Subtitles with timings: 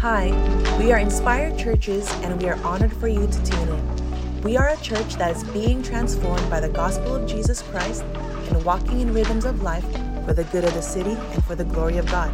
[0.00, 0.30] Hi,
[0.78, 4.42] we are Inspired Churches and we are honored for you to tune in.
[4.42, 8.64] We are a church that is being transformed by the gospel of Jesus Christ and
[8.64, 9.84] walking in rhythms of life
[10.24, 12.32] for the good of the city and for the glory of God.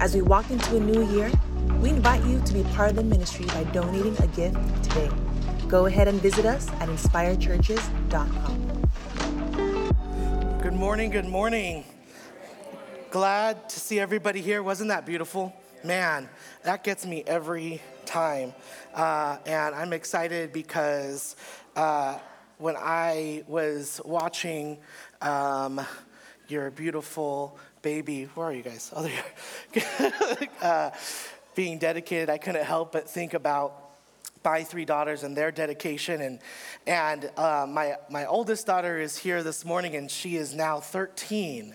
[0.00, 1.30] As we walk into a new year,
[1.80, 5.10] we invite you to be part of the ministry by donating a gift today.
[5.68, 8.82] Go ahead and visit us at inspiredchurches.com.
[10.62, 11.84] Good morning, good morning.
[13.10, 14.62] Glad to see everybody here.
[14.62, 15.54] Wasn't that beautiful?
[15.84, 16.28] Man,
[16.62, 18.54] that gets me every time.
[18.94, 21.34] Uh, and I'm excited because
[21.74, 22.18] uh,
[22.58, 24.78] when I was watching
[25.20, 25.80] um,
[26.46, 28.92] your beautiful baby, where are you guys?
[28.94, 30.90] Oh, there uh,
[31.56, 33.82] being dedicated, I couldn't help but think about
[34.44, 36.20] my three daughters and their dedication.
[36.20, 36.38] And,
[36.86, 41.74] and uh, my, my oldest daughter is here this morning, and she is now 13.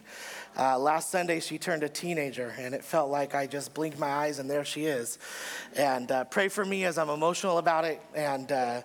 [0.57, 4.09] Uh, last Sunday, she turned a teenager, and it felt like I just blinked my
[4.09, 5.20] eyes, and there she is.
[5.75, 8.01] And uh, pray for me as I'm emotional about it.
[8.15, 8.82] And, uh,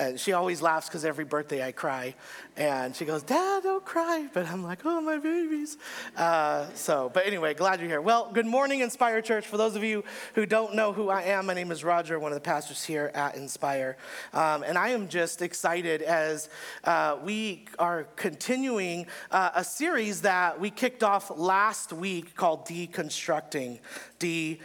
[0.00, 2.14] and she always laughs because every birthday I cry.
[2.56, 4.28] And she goes, Dad, don't cry.
[4.32, 5.76] But I'm like, oh, my babies.
[6.16, 8.00] Uh, so, but anyway, glad you're here.
[8.00, 9.46] Well, good morning, Inspire Church.
[9.46, 10.02] For those of you
[10.34, 13.10] who don't know who I am, my name is Roger, one of the pastors here
[13.14, 13.98] at Inspire.
[14.32, 16.48] Um, and I am just excited as
[16.84, 23.80] uh, we are continuing uh, a series that we kicked off last week called Deconstructing.
[24.18, 24.58] Deconstructing.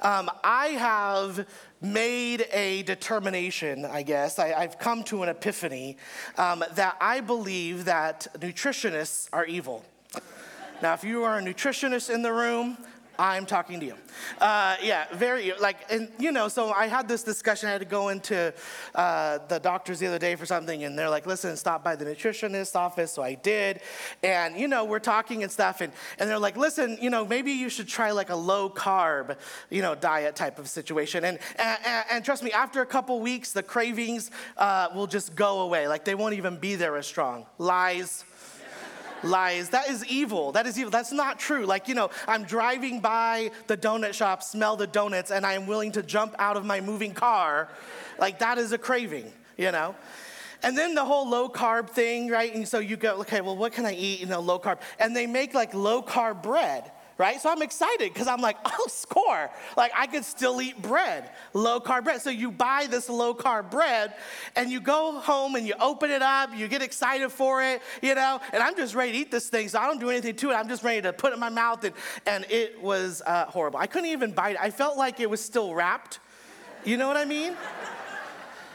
[0.00, 1.46] Um, I have
[1.80, 4.38] made a determination, I guess.
[4.38, 5.96] I, have come to an epiphany
[6.36, 9.84] um, that I believe that nutritionists are evil.
[10.82, 12.76] Now, if you are a nutritionist in the room,
[13.18, 13.94] I'm talking to you.
[14.40, 17.68] Uh, yeah, very, like, and you know, so I had this discussion.
[17.68, 18.52] I had to go into
[18.94, 22.04] uh, the doctors the other day for something, and they're like, listen, stop by the
[22.04, 23.12] nutritionist office.
[23.12, 23.80] So I did.
[24.22, 27.52] And, you know, we're talking and stuff, and, and they're like, listen, you know, maybe
[27.52, 29.36] you should try like a low carb,
[29.70, 31.24] you know, diet type of situation.
[31.24, 35.60] And, and, and trust me, after a couple weeks, the cravings uh, will just go
[35.60, 35.88] away.
[35.88, 37.46] Like, they won't even be there as strong.
[37.58, 38.24] Lies
[39.22, 39.70] lies.
[39.70, 40.52] That is evil.
[40.52, 40.90] That is evil.
[40.90, 41.66] That's not true.
[41.66, 45.66] Like, you know, I'm driving by the donut shop, smell the donuts, and I am
[45.66, 47.68] willing to jump out of my moving car.
[48.18, 49.94] Like, that is a craving, you know?
[50.62, 52.54] And then the whole low carb thing, right?
[52.54, 54.20] And so you go, okay, well, what can I eat?
[54.20, 54.80] You know, low carb.
[54.98, 57.40] And they make like low carb bread right?
[57.40, 59.50] So I'm excited because I'm like, oh, score.
[59.76, 62.20] Like I could still eat bread, low carb bread.
[62.20, 64.14] So you buy this low carb bread
[64.54, 68.14] and you go home and you open it up, you get excited for it, you
[68.14, 69.68] know, and I'm just ready to eat this thing.
[69.68, 70.54] So I don't do anything to it.
[70.54, 71.84] I'm just ready to put it in my mouth.
[71.84, 71.94] And,
[72.26, 73.78] and it was uh, horrible.
[73.78, 74.60] I couldn't even bite it.
[74.60, 76.20] I felt like it was still wrapped.
[76.84, 77.54] You know what I mean?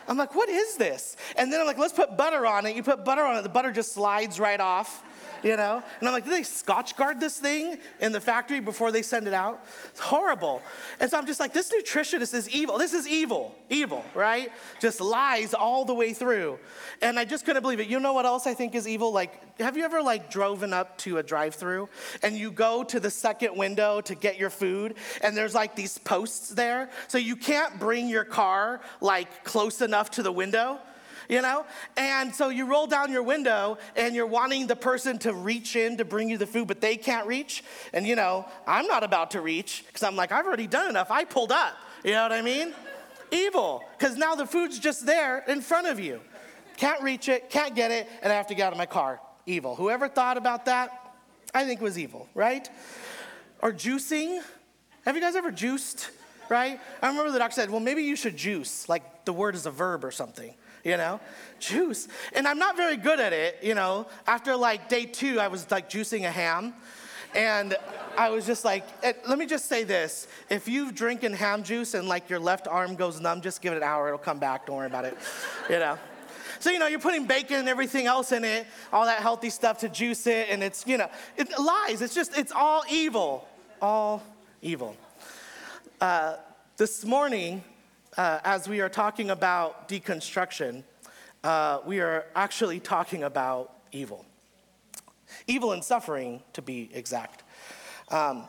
[0.08, 1.16] I'm like, what is this?
[1.38, 2.76] And then I'm like, let's put butter on it.
[2.76, 5.04] You put butter on it, the butter just slides right off
[5.44, 5.84] you know?
[6.00, 9.34] And I'm like, do they Scotchgard this thing in the factory before they send it
[9.34, 9.66] out?
[9.90, 10.62] It's horrible.
[11.00, 12.78] And so I'm just like, this nutritionist is evil.
[12.78, 14.52] This is evil, evil, right?
[14.80, 16.60] Just lies all the way through.
[17.02, 17.88] And I just couldn't believe it.
[17.88, 19.12] You know what else I think is evil?
[19.12, 21.90] Like, have you ever like driven up to a drive-through
[22.24, 25.98] and you go to the second window to get your food and there's like these
[25.98, 30.80] posts there, so you can't bring your car like close enough to the window?
[31.32, 31.66] You know?
[31.96, 35.98] And so you roll down your window and you're wanting the person to reach in
[35.98, 37.64] to bring you the food, but they can't reach.
[37.94, 41.10] And, you know, I'm not about to reach because I'm like, I've already done enough.
[41.10, 41.76] I pulled up.
[42.04, 42.74] You know what I mean?
[43.32, 46.20] Evil, because now the food's just there in front of you.
[46.76, 49.22] Can't reach it, can't get it, and I have to get out of my car.
[49.46, 49.76] Evil.
[49.76, 51.16] Whoever thought about that,
[51.54, 52.68] I think was evil, right?
[53.62, 54.42] Or juicing.
[55.06, 56.10] Have you guys ever juiced?
[56.50, 56.78] Right?
[57.02, 59.72] I remember the doctor said, well, maybe you should juice, like the word is a
[59.72, 60.54] verb or something
[60.84, 61.20] you know,
[61.60, 62.08] juice.
[62.34, 64.08] And I'm not very good at it, you know.
[64.28, 66.74] After like day two, I was like juicing a ham.
[67.34, 67.78] And
[68.18, 70.28] I was just like, let me just say this.
[70.50, 73.78] If you've drinking ham juice and like your left arm goes numb, just give it
[73.78, 74.66] an hour, it'll come back.
[74.66, 75.18] Don't worry about it,
[75.70, 75.98] you know.
[76.60, 79.80] So, you know, you're putting bacon and everything else in it, all that healthy stuff
[79.80, 82.02] to juice it, and it's, you know, it lies.
[82.02, 83.48] It's just, it's all evil.
[83.82, 84.22] All
[84.62, 84.96] evil.
[86.00, 86.36] Uh,
[86.78, 87.64] this morning,
[88.18, 90.84] uh, as we are talking about deconstruction,
[91.44, 94.26] uh, we are actually talking about evil.
[95.48, 97.44] Evil and suffering, to be exact.
[98.10, 98.46] Um,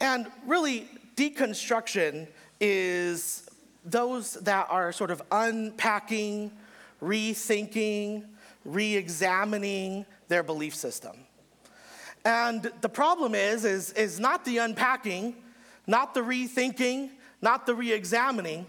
[0.00, 2.26] and really, deconstruction
[2.60, 3.48] is
[3.84, 6.50] those that are sort of unpacking,
[7.02, 8.24] rethinking,
[8.64, 11.16] re examining their belief system.
[12.24, 15.36] And the problem is, is, is not the unpacking,
[15.86, 17.10] not the rethinking,
[17.42, 18.64] not the re examining,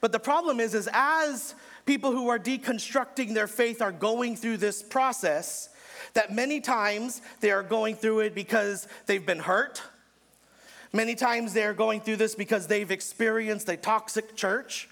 [0.00, 1.54] but the problem is, is as
[1.86, 5.70] people who are deconstructing their faith are going through this process,
[6.14, 9.82] that many times they are going through it because they've been hurt.
[10.92, 14.88] Many times they're going through this because they've experienced a toxic church.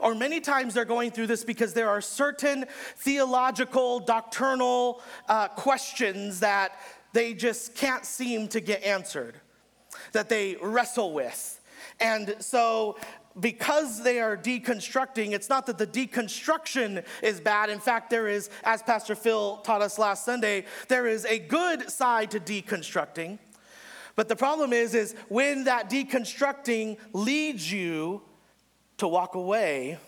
[0.00, 2.66] Or many times they're going through this because there are certain
[2.96, 6.72] theological, doctrinal uh, questions that
[7.12, 9.40] they just can't seem to get answered,
[10.12, 11.60] that they wrestle with.
[12.00, 12.98] And so
[13.38, 17.68] because they are deconstructing, it's not that the deconstruction is bad.
[17.68, 21.90] In fact, there is, as Pastor Phil taught us last Sunday, there is a good
[21.90, 23.38] side to deconstructing.
[24.14, 28.22] But the problem is, is when that deconstructing leads you
[28.96, 29.98] to walk away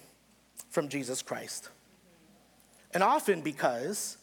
[0.70, 1.69] from Jesus Christ.
[2.94, 4.16] And often because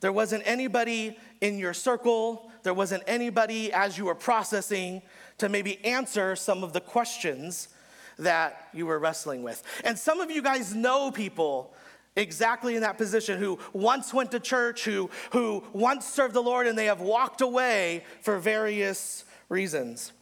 [0.00, 5.02] there wasn't anybody in your circle, there wasn't anybody as you were processing
[5.38, 7.68] to maybe answer some of the questions
[8.18, 9.62] that you were wrestling with.
[9.84, 11.74] And some of you guys know people
[12.16, 16.66] exactly in that position who once went to church, who, who once served the Lord,
[16.66, 20.12] and they have walked away for various reasons.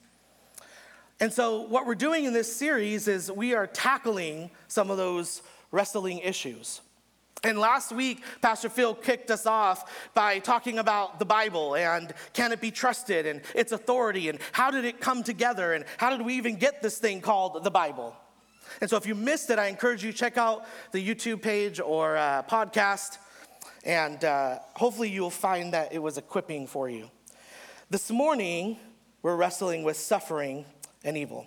[1.20, 5.42] And so, what we're doing in this series is we are tackling some of those
[5.70, 6.80] wrestling issues.
[7.44, 12.52] And last week, Pastor Phil kicked us off by talking about the Bible and can
[12.52, 16.24] it be trusted and its authority and how did it come together and how did
[16.24, 18.16] we even get this thing called the Bible.
[18.80, 22.16] And so, if you missed it, I encourage you check out the YouTube page or
[22.16, 23.18] uh, podcast,
[23.84, 27.10] and uh, hopefully, you'll find that it was equipping for you.
[27.90, 28.78] This morning,
[29.22, 30.64] we're wrestling with suffering
[31.04, 31.46] and evil.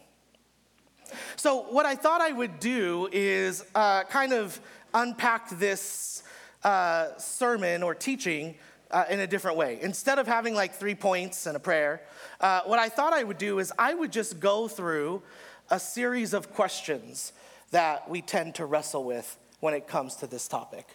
[1.35, 4.59] So, what I thought I would do is uh, kind of
[4.93, 6.23] unpack this
[6.63, 8.55] uh, sermon or teaching
[8.91, 9.79] uh, in a different way.
[9.81, 12.01] Instead of having like three points and a prayer,
[12.41, 15.21] uh, what I thought I would do is I would just go through
[15.69, 17.33] a series of questions
[17.71, 20.87] that we tend to wrestle with when it comes to this topic.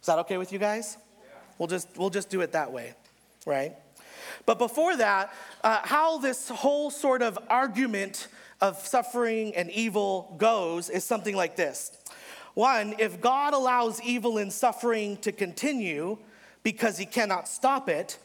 [0.00, 0.98] Is that okay with you guys?
[0.98, 1.28] Yeah.
[1.58, 2.94] We'll just we'll just do it that way,
[3.46, 3.74] right?
[4.44, 5.32] But before that,
[5.64, 8.28] uh, how this whole sort of argument
[8.60, 11.92] of suffering and evil goes is something like this.
[12.58, 16.18] One, if God allows evil and suffering to continue
[16.64, 18.18] because he cannot stop it,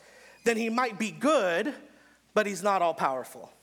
[0.43, 1.71] then he might be good,
[2.33, 3.53] but he's not all powerful.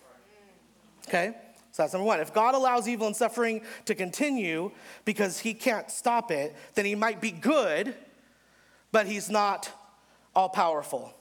[1.08, 1.34] Okay?
[1.72, 2.20] So that's number one.
[2.20, 4.70] If God allows evil and suffering to continue
[5.04, 7.92] because he can't stop it, then he might be good,
[8.92, 9.72] but he's not
[10.36, 11.12] all powerful.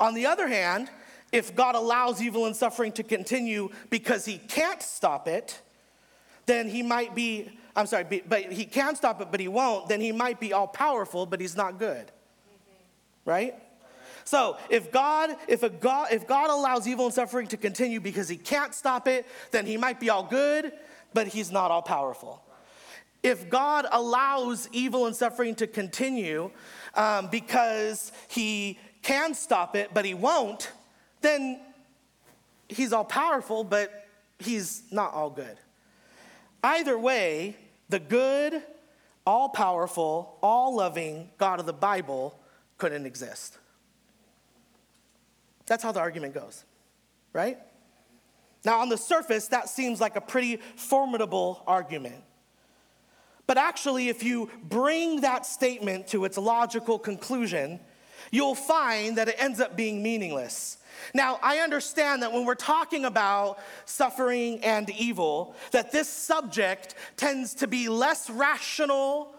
[0.00, 0.90] On the other hand,
[1.30, 5.60] if God allows evil and suffering to continue because he can't stop it,
[6.46, 10.00] then he might be I'm sorry, but he can stop it, but he won't, then
[10.00, 12.10] he might be all powerful, but he's not good.
[13.24, 13.54] Right?
[14.24, 18.28] So if God, if a God, if God allows evil and suffering to continue because
[18.28, 20.72] he can't stop it, then he might be all good,
[21.14, 22.42] but he's not all powerful.
[23.22, 26.50] If God allows evil and suffering to continue
[26.94, 30.72] um, because he can stop it, but he won't,
[31.20, 31.60] then
[32.68, 34.04] he's all powerful, but
[34.40, 35.56] he's not all good.
[36.64, 37.56] Either way,
[37.88, 38.62] the good,
[39.26, 42.38] all powerful, all loving God of the Bible
[42.78, 43.58] couldn't exist.
[45.66, 46.64] That's how the argument goes,
[47.32, 47.58] right?
[48.64, 52.24] Now, on the surface, that seems like a pretty formidable argument.
[53.46, 57.80] But actually, if you bring that statement to its logical conclusion,
[58.30, 60.78] you'll find that it ends up being meaningless.
[61.14, 67.54] Now, I understand that when we're talking about suffering and evil, that this subject tends
[67.54, 69.34] to be less rational,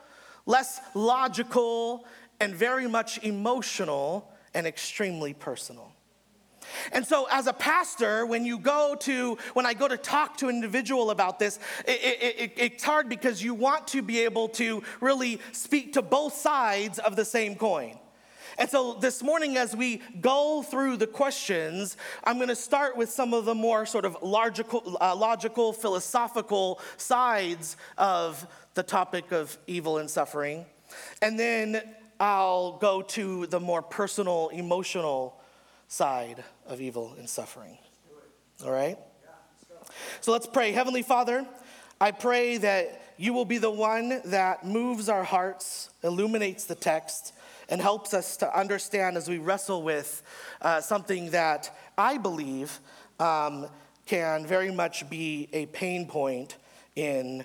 [0.46, 2.06] less logical,
[2.40, 5.92] and very much emotional and extremely personal.
[6.92, 10.50] And so, as a pastor, when you go to, when I go to talk to
[10.50, 14.50] an individual about this, it, it, it, it's hard because you want to be able
[14.50, 17.98] to really speak to both sides of the same coin.
[18.60, 23.10] And so this morning, as we go through the questions, I'm going to start with
[23.10, 29.58] some of the more sort of logical, uh, logical, philosophical sides of the topic of
[29.66, 30.66] evil and suffering.
[31.22, 31.82] And then
[32.20, 35.40] I'll go to the more personal, emotional
[35.88, 37.78] side of evil and suffering.
[38.66, 38.98] All right?
[40.20, 40.74] So let's pray.
[40.74, 41.48] Heavenly Father,
[42.02, 47.34] I pray that you will be the one that moves our hearts, illuminates the text,
[47.68, 50.24] and helps us to understand as we wrestle with
[50.62, 52.80] uh, something that I believe
[53.20, 53.68] um,
[54.06, 56.56] can very much be a pain point
[56.96, 57.44] in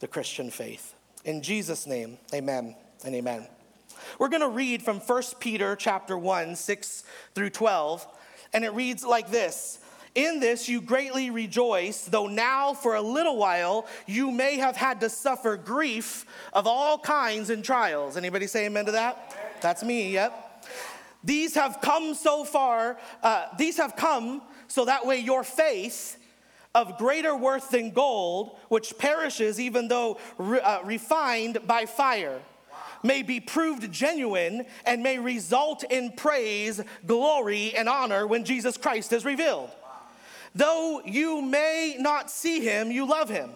[0.00, 0.94] the Christian faith.
[1.24, 2.74] In Jesus' name, amen
[3.04, 3.46] and amen.
[4.18, 7.04] We're going to read from 1 Peter chapter 1, 6
[7.36, 8.06] through 12,
[8.52, 9.78] and it reads like this.
[10.14, 15.00] In this you greatly rejoice, though now for a little while you may have had
[15.00, 18.16] to suffer grief of all kinds and trials.
[18.16, 19.36] Anybody say amen to that?
[19.60, 20.64] That's me, yep.
[21.24, 26.18] These have come so far, uh, these have come so that way your faith,
[26.74, 32.40] of greater worth than gold, which perishes even though re- uh, refined by fire,
[33.02, 39.12] may be proved genuine and may result in praise, glory, and honor when Jesus Christ
[39.12, 39.70] is revealed.
[40.54, 43.50] Though you may not see him, you love him.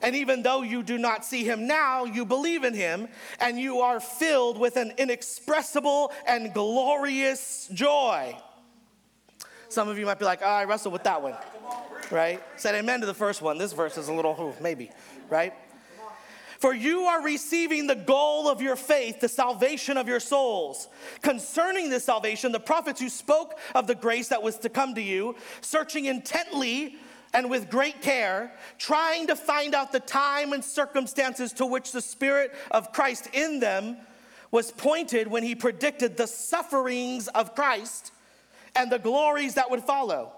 [0.00, 3.08] And even though you do not see him now, you believe in him,
[3.40, 8.36] and you are filled with an inexpressible and glorious joy.
[9.68, 11.34] Some of you might be like, oh, I wrestled with that one,
[12.10, 12.42] right?
[12.56, 13.58] Said amen to the first one.
[13.58, 14.90] This verse is a little, maybe,
[15.28, 15.52] right?
[16.58, 20.88] For you are receiving the goal of your faith, the salvation of your souls.
[21.22, 25.02] Concerning this salvation, the prophets who spoke of the grace that was to come to
[25.02, 26.96] you, searching intently
[27.32, 32.00] and with great care, trying to find out the time and circumstances to which the
[32.00, 33.96] Spirit of Christ in them
[34.50, 38.12] was pointed when he predicted the sufferings of Christ
[38.74, 40.32] and the glories that would follow.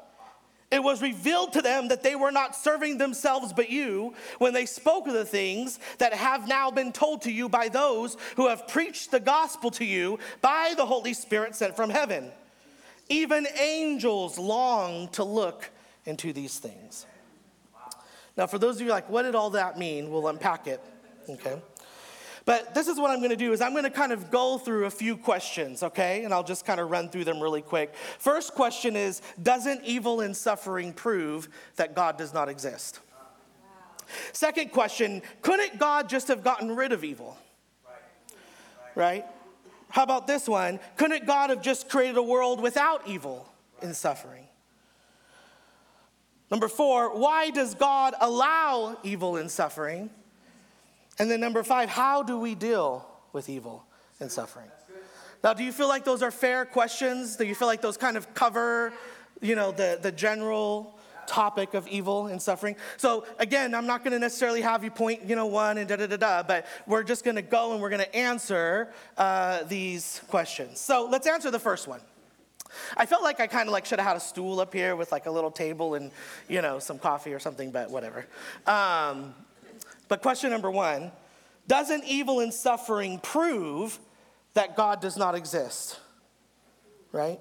[0.70, 4.66] It was revealed to them that they were not serving themselves but you when they
[4.66, 8.68] spoke of the things that have now been told to you by those who have
[8.68, 12.30] preached the gospel to you by the Holy Spirit sent from heaven.
[13.08, 15.68] Even angels long to look
[16.06, 17.06] into these things.
[18.36, 20.10] Now, for those of you like, what did all that mean?
[20.10, 20.80] We'll unpack it.
[21.28, 21.60] Okay.
[22.50, 24.58] But this is what I'm going to do is I'm going to kind of go
[24.58, 26.24] through a few questions, okay?
[26.24, 27.94] And I'll just kind of run through them really quick.
[28.18, 32.98] First question is, doesn't evil and suffering prove that God does not exist?
[34.32, 37.38] Second question, couldn't God just have gotten rid of evil?
[38.96, 39.24] Right?
[39.88, 40.80] How about this one?
[40.96, 43.48] Couldn't God have just created a world without evil
[43.80, 44.48] and suffering?
[46.50, 50.10] Number four, why does God allow evil and suffering?
[51.20, 53.84] And then number five, how do we deal with evil
[54.20, 54.68] and suffering?
[55.44, 57.36] Now, do you feel like those are fair questions?
[57.36, 58.94] Do you feel like those kind of cover,
[59.42, 62.74] you know, the, the general topic of evil and suffering?
[62.96, 65.96] So again, I'm not going to necessarily have you point, you know, one and da
[65.96, 69.64] da da da, but we're just going to go and we're going to answer uh,
[69.64, 70.80] these questions.
[70.80, 72.00] So let's answer the first one.
[72.96, 75.12] I felt like I kind of like should have had a stool up here with
[75.12, 76.10] like a little table and
[76.48, 78.26] you know some coffee or something, but whatever.
[78.66, 79.34] Um,
[80.10, 81.12] but question number one
[81.66, 83.98] Doesn't evil and suffering prove
[84.52, 85.98] that God does not exist?
[87.12, 87.40] Right?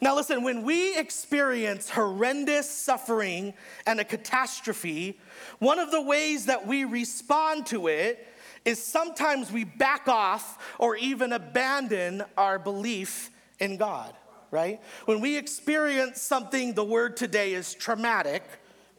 [0.00, 3.52] Now, listen, when we experience horrendous suffering
[3.84, 5.18] and a catastrophe,
[5.58, 8.26] one of the ways that we respond to it
[8.64, 14.14] is sometimes we back off or even abandon our belief in God,
[14.52, 14.80] right?
[15.06, 18.44] When we experience something, the word today is traumatic,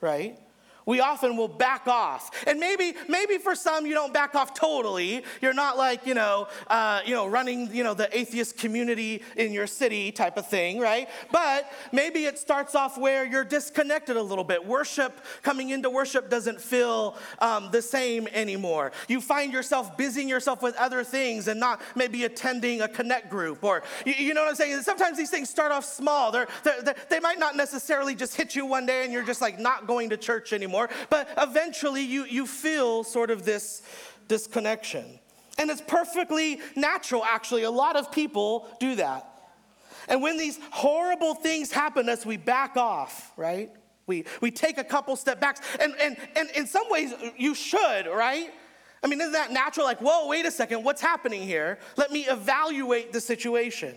[0.01, 0.38] right?
[0.88, 2.32] We often will back off.
[2.48, 5.24] And maybe, maybe for some you don't back off totally.
[5.41, 9.51] You're not like, you know, uh, you know, running, you know, the atheist community in
[9.51, 11.10] your city type of thing, right?
[11.32, 14.65] But maybe it starts off where you're disconnected a little bit.
[14.65, 18.94] Worship, coming into worship doesn't feel um, the same anymore.
[19.10, 23.62] You find yourself busying yourself with other things and not maybe attending a connect group
[23.62, 24.82] or, you, you know what I'm saying?
[24.84, 26.32] Sometimes these things start off small.
[26.32, 29.60] They're, they're, they might not necessarily just hit you one day and you're just like
[29.60, 33.81] not going to church anymore anymore, but eventually you, you feel sort of this
[34.27, 35.19] disconnection.
[35.57, 37.63] And it's perfectly natural, actually.
[37.63, 39.25] A lot of people do that.
[40.07, 43.69] And when these horrible things happen as we back off, right?
[44.05, 45.60] We, we take a couple step backs.
[45.81, 48.53] And, and, and in some ways, you should, right?
[49.03, 49.86] I mean, isn't that natural?
[49.86, 51.79] Like, whoa, wait a second, what's happening here?
[51.98, 53.96] Let me evaluate the situation.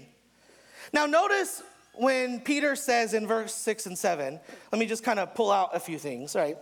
[0.92, 1.62] Now, notice
[1.94, 4.40] when Peter says in verse 6 and 7,
[4.72, 6.56] let me just kind of pull out a few things, right?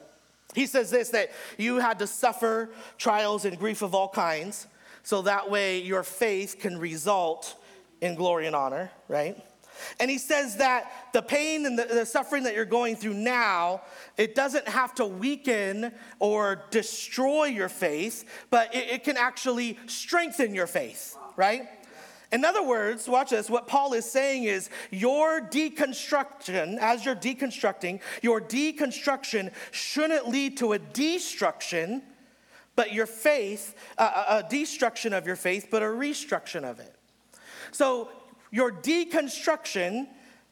[0.54, 4.66] He says this that you had to suffer trials and grief of all kinds,
[5.02, 7.54] so that way your faith can result
[8.00, 9.36] in glory and honor, right?
[10.00, 13.82] And he says that the pain and the, the, suffering that you're going through now,
[14.16, 20.54] it doesn't have to weaken or destroy your faith, but it, it can actually strengthen
[20.54, 21.68] your faith, right?
[22.30, 28.00] In other words, watch this, what Paul is saying is your deconstruction, as you're deconstructing,
[28.20, 32.02] your deconstruction shouldn't lead to a destruction,
[32.76, 36.94] but your faith, a destruction of your faith, but a restruction of it.
[37.72, 38.10] So
[38.50, 40.08] your deconstruction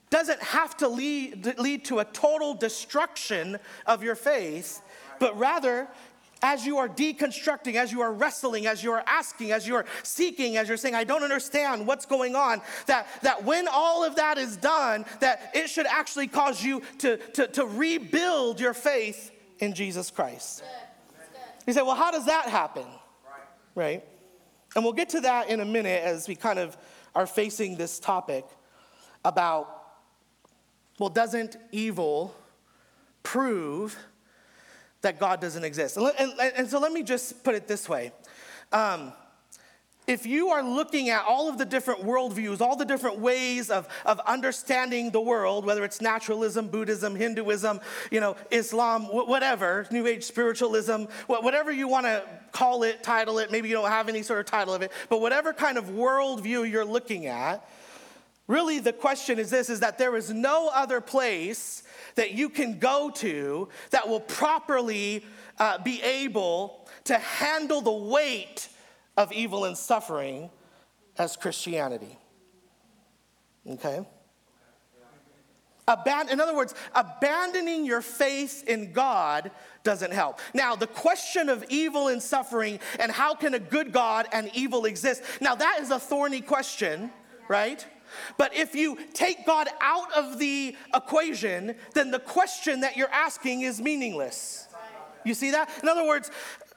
[0.08, 4.80] doesn't have to lead, lead to a total destruction of your faith,
[5.18, 5.88] but rather
[6.42, 9.86] as you are deconstructing, as you are wrestling, as you are asking, as you are
[10.02, 14.16] seeking, as you're saying, I don't understand what's going on, that, that when all of
[14.16, 19.30] that is done, that it should actually cause you to, to, to rebuild your faith
[19.58, 20.62] in Jesus Christ.
[21.66, 22.84] You say, well, how does that happen?
[23.74, 24.04] Right?
[24.74, 26.76] And we'll get to that in a minute as we kind of
[27.14, 28.44] are facing this topic
[29.24, 29.84] about,
[30.98, 32.34] well, doesn't evil
[33.22, 33.96] prove
[35.06, 35.96] that God doesn't exist.
[35.96, 38.10] And, and, and so let me just put it this way.
[38.72, 39.12] Um,
[40.08, 43.88] if you are looking at all of the different worldviews, all the different ways of,
[44.04, 50.24] of understanding the world, whether it's naturalism, Buddhism, Hinduism, you know, Islam, whatever, New Age
[50.24, 54.40] spiritualism, whatever you want to call it, title it, maybe you don't have any sort
[54.40, 57.68] of title of it, but whatever kind of worldview you're looking at,
[58.48, 61.84] really the question is this, is that there is no other place
[62.16, 65.24] that you can go to that will properly
[65.58, 68.68] uh, be able to handle the weight
[69.16, 70.50] of evil and suffering
[71.16, 72.18] as Christianity.
[73.68, 74.04] Okay?
[75.88, 79.52] In other words, abandoning your faith in God
[79.84, 80.40] doesn't help.
[80.52, 84.84] Now, the question of evil and suffering and how can a good God and evil
[84.86, 85.22] exist?
[85.40, 87.12] Now, that is a thorny question,
[87.48, 87.86] right?
[88.36, 93.62] But if you take God out of the equation, then the question that you're asking
[93.62, 94.68] is meaningless.
[95.24, 95.70] You see that?
[95.82, 96.30] In other words,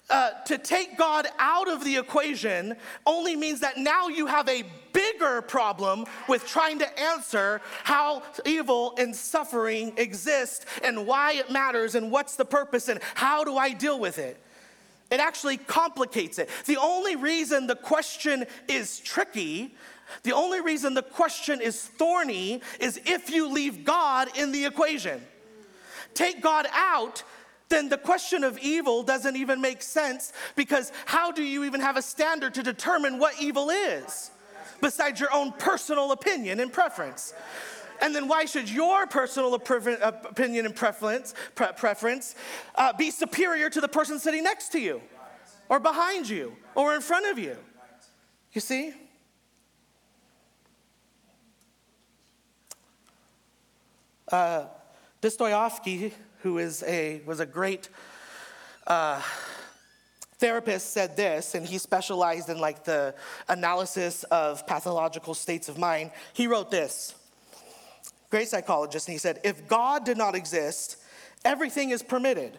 [0.09, 4.63] uh, to take God out of the equation only means that now you have a
[4.91, 11.93] bigger problem with trying to answer how evil and suffering exist and why it matters
[11.93, 14.41] and what's the purpose and how do I deal with it.
[15.11, 16.49] It actually complicates it.
[16.65, 19.75] The only reason the question is tricky,
[20.23, 25.21] the only reason the question is thorny is if you leave God in the equation.
[26.13, 27.23] Take God out,
[27.69, 31.97] then the question of evil doesn't even make sense because how do you even have
[31.97, 34.31] a standard to determine what evil is
[34.81, 37.33] besides your own personal opinion and preference?
[38.01, 42.33] And then why should your personal opinion and preference, pre- preference
[42.75, 45.01] uh, be superior to the person sitting next to you
[45.67, 47.57] or behind you or in front of you?
[48.53, 48.93] You see?
[54.31, 54.65] Uh,
[55.21, 57.89] Dostoevsky who is a, was a great
[58.87, 59.21] uh,
[60.37, 63.13] therapist, said this, and he specialized in like the
[63.49, 66.11] analysis of pathological states of mind.
[66.33, 67.13] He wrote this,
[68.29, 70.97] great psychologist, and he said, if God did not exist,
[71.43, 72.57] everything is permitted.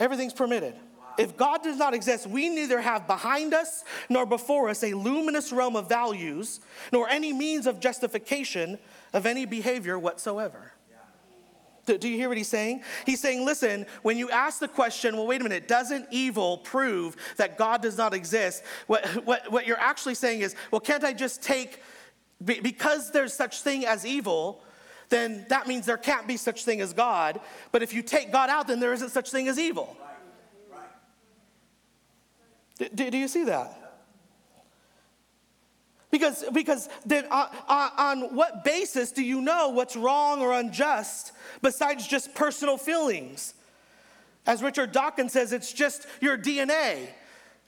[0.00, 0.74] Everything's permitted.
[1.18, 5.52] If God does not exist, we neither have behind us nor before us a luminous
[5.52, 6.60] realm of values,
[6.92, 8.78] nor any means of justification
[9.12, 10.72] of any behavior whatsoever.
[11.84, 12.84] Do you hear what he's saying?
[13.04, 17.16] He's saying, listen, when you ask the question, well, wait a minute, doesn't evil prove
[17.38, 18.62] that God does not exist?
[18.86, 21.80] What, what, what you're actually saying is, well, can't I just take,
[22.44, 24.62] because there's such thing as evil,
[25.08, 27.40] then that means there can't be such thing as God.
[27.72, 29.96] But if you take God out, then there isn't such thing as evil.
[30.00, 30.11] Right.
[32.94, 33.78] Do, do you see that?
[36.10, 41.32] Because, because then uh, uh, on what basis do you know what's wrong or unjust
[41.62, 43.54] besides just personal feelings?
[44.46, 47.08] As Richard Dawkins says, it's just your DNA.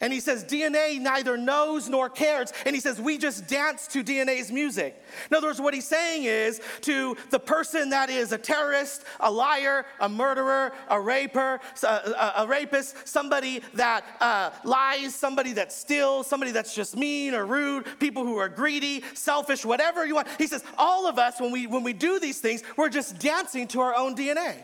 [0.00, 2.52] And he says, DNA neither knows nor cares.
[2.66, 5.00] And he says, we just dance to DNA's music.
[5.30, 9.30] In other words, what he's saying is to the person that is a terrorist, a
[9.30, 15.72] liar, a murderer, a raper, a, a, a rapist, somebody that uh, lies, somebody that
[15.72, 20.26] steals, somebody that's just mean or rude, people who are greedy, selfish, whatever you want.
[20.38, 23.68] He says, all of us, when we, when we do these things, we're just dancing
[23.68, 24.56] to our own DNA.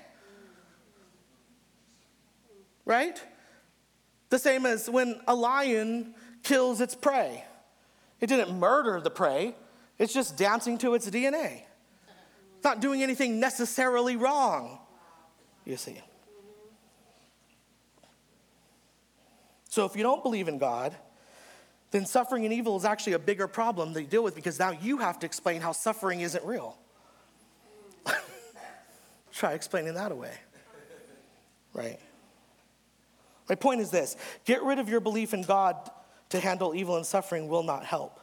[2.84, 3.22] Right?
[4.30, 7.44] The same as when a lion kills its prey.
[8.20, 9.54] It didn't murder the prey,
[9.98, 11.62] it's just dancing to its DNA.
[12.56, 14.78] It's not doing anything necessarily wrong,
[15.64, 16.00] you see.
[19.68, 20.94] So if you don't believe in God,
[21.90, 24.98] then suffering and evil is actually a bigger problem to deal with because now you
[24.98, 26.76] have to explain how suffering isn't real.
[29.32, 30.34] Try explaining that away.
[31.72, 32.00] Right?
[33.50, 35.76] My point is this get rid of your belief in God
[36.30, 38.20] to handle evil and suffering will not help.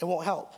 [0.00, 0.54] It won't help.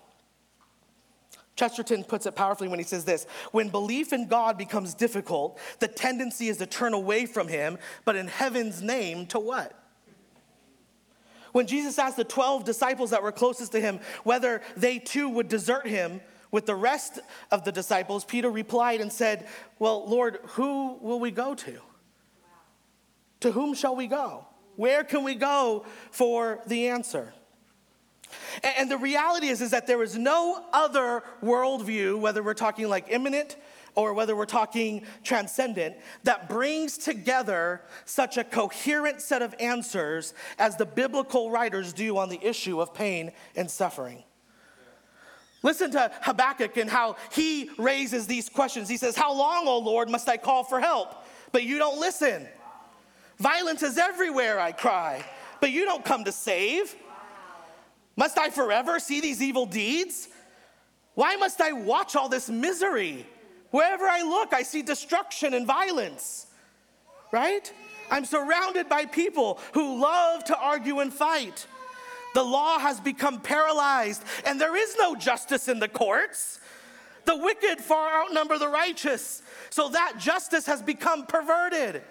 [1.57, 5.89] Chesterton puts it powerfully when he says this When belief in God becomes difficult, the
[5.89, 9.77] tendency is to turn away from Him, but in heaven's name, to what?
[11.51, 15.49] When Jesus asked the 12 disciples that were closest to Him whether they too would
[15.49, 16.21] desert Him
[16.53, 17.19] with the rest
[17.51, 19.49] of the disciples, Peter replied and said,
[19.81, 21.81] Well, Lord, who will we go to?
[23.45, 24.47] To whom shall we go?
[24.77, 27.35] Where can we go for the answer?
[28.63, 33.09] And the reality is, is that there is no other worldview, whether we're talking like
[33.11, 33.57] immanent
[33.95, 40.79] or whether we're talking transcendent, that brings together such a coherent set of answers as
[40.79, 44.25] the biblical writers do on the issue of pain and suffering.
[45.63, 48.89] Listen to Habakkuk and how he raises these questions.
[48.89, 51.27] He says, How long, O Lord, must I call for help?
[51.53, 52.49] But you don't listen.
[53.39, 55.25] Violence is everywhere, I cry,
[55.61, 56.95] but you don't come to save.
[58.17, 60.29] Must I forever see these evil deeds?
[61.15, 63.27] Why must I watch all this misery?
[63.71, 66.47] Wherever I look, I see destruction and violence,
[67.33, 67.73] right?
[68.11, 71.67] I'm surrounded by people who love to argue and fight.
[72.35, 76.61] The law has become paralyzed, and there is no justice in the courts.
[77.25, 82.03] The wicked far outnumber the righteous, so that justice has become perverted.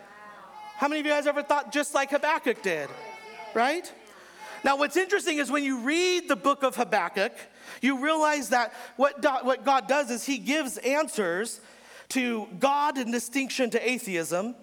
[0.76, 2.90] How many of you guys ever thought just like Habakkuk did?
[3.54, 3.92] Right?
[4.64, 7.34] Now, what's interesting is when you read the book of Habakkuk,
[7.82, 11.60] you realize that what, what God does is He gives answers
[12.10, 14.56] to God in distinction to atheism,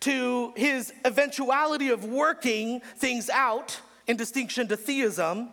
[0.00, 5.50] to His eventuality of working things out in distinction to theism,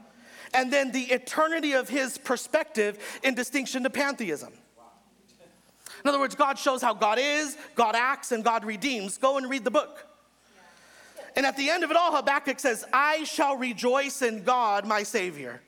[0.54, 4.54] and then the eternity of His perspective in distinction to pantheism.
[6.04, 9.18] In other words, God shows how God is, God acts, and God redeems.
[9.18, 10.06] Go and read the book.
[11.36, 15.04] And at the end of it all, Habakkuk says, I shall rejoice in God, my
[15.04, 15.62] Savior.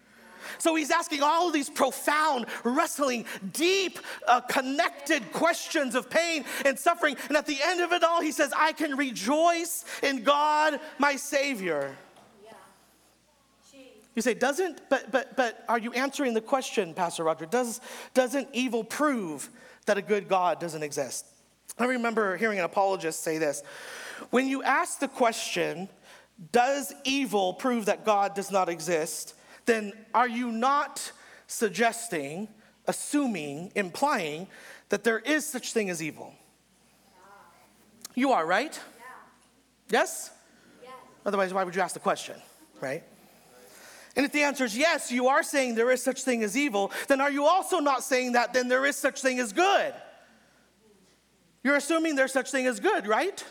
[0.58, 6.78] So he's asking all of these profound, wrestling, deep, uh, connected questions of pain and
[6.78, 7.18] suffering.
[7.28, 11.16] And at the end of it all, he says, I can rejoice in God, my
[11.16, 11.96] Savior.
[14.16, 17.46] You say, doesn't, but, but, but are you answering the question, Pastor Roger?
[17.46, 17.80] Does,
[18.14, 19.50] doesn't evil prove
[19.86, 21.26] that a good God doesn't exist?
[21.78, 23.64] I remember hearing an apologist say this
[24.30, 25.90] when you ask the question,
[26.52, 29.34] does evil prove that God does not exist?
[29.66, 31.12] Then are you not
[31.48, 32.48] suggesting,
[32.88, 34.48] assuming, implying
[34.90, 36.34] that there is such thing as evil?
[38.16, 38.74] You are, right?
[38.98, 39.06] Yeah.
[39.90, 40.32] Yes?
[40.82, 40.92] yes?
[41.26, 42.36] Otherwise, why would you ask the question,
[42.82, 43.04] right?
[44.16, 46.92] And if the answer is yes, you are saying there is such thing as evil,
[47.08, 49.94] then are you also not saying that then there is such thing as good?
[51.64, 53.44] You're assuming there's such thing as good, right?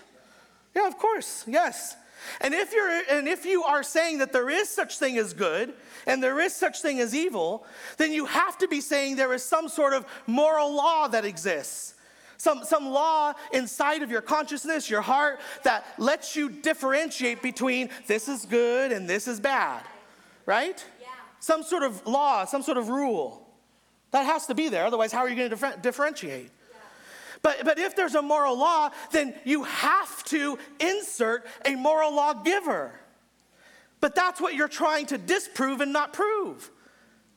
[0.75, 1.97] Yeah, of course, yes.
[2.41, 5.73] And if you're and if you are saying that there is such thing as good
[6.07, 7.65] and there is such thing as evil,
[7.97, 11.95] then you have to be saying there is some sort of moral law that exists.
[12.41, 18.29] Some, some law inside of your consciousness, your heart, that lets you differentiate between this
[18.29, 19.83] is good and this is bad,
[20.49, 20.83] right?
[20.99, 21.09] Yeah.
[21.41, 23.47] Some sort of law, some sort of rule.
[24.13, 24.87] That has to be there.
[24.87, 26.51] Otherwise, how are you going to differentiate?
[27.43, 32.33] But, but if there's a moral law, then you have to insert a moral law
[32.33, 32.99] giver.
[34.01, 36.71] But that's what you're trying to disprove and not prove,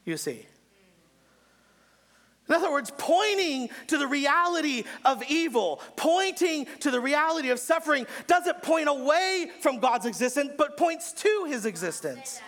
[0.06, 0.45] you see.
[2.47, 8.08] In other words, pointing to the reality of evil, pointing to the reality of suffering,
[8.28, 12.41] doesn't point away from God's existence, but points to his existence.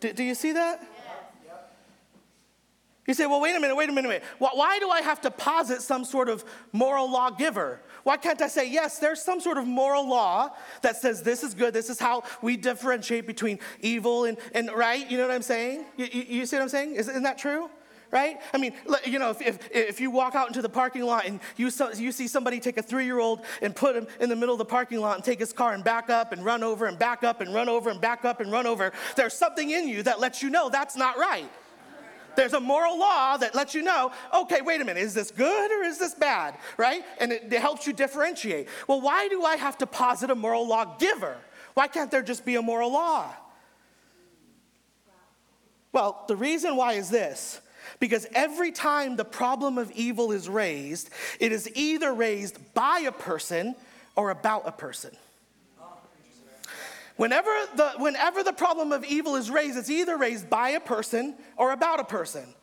[0.00, 0.82] Do, do you see that?
[3.06, 4.22] You say, well, wait a minute, wait a minute, wait.
[4.38, 7.80] Why do I have to posit some sort of moral law giver?
[8.04, 10.50] Why can't I say, yes, there's some sort of moral law
[10.82, 15.10] that says this is good, this is how we differentiate between evil and, and right?
[15.10, 15.86] You know what I'm saying?
[15.96, 16.94] You, you, you see what I'm saying?
[16.94, 17.68] Isn't that true?
[18.10, 18.40] Right?
[18.52, 21.40] I mean, you know, if, if, if, you walk out into the parking lot and
[21.56, 24.54] you, you see somebody take a three year old and put him in the middle
[24.54, 26.98] of the parking lot and take his car and back up and run over and
[26.98, 30.02] back up and run over and back up and run over, there's something in you
[30.02, 31.50] that lets you know that's not right.
[32.36, 35.70] There's a moral law that lets you know, okay, wait a minute, is this good
[35.72, 37.04] or is this bad, right?
[37.18, 38.68] And it, it helps you differentiate.
[38.86, 41.36] Well, why do I have to posit a moral law giver?
[41.74, 43.34] Why can't there just be a moral law?
[45.92, 47.60] Well, the reason why is this
[48.00, 53.12] because every time the problem of evil is raised, it is either raised by a
[53.12, 53.76] person
[54.16, 55.14] or about a person.
[57.16, 61.34] Whenever the, whenever the problem of evil is raised, it's either raised by a person
[61.58, 62.54] or about a person,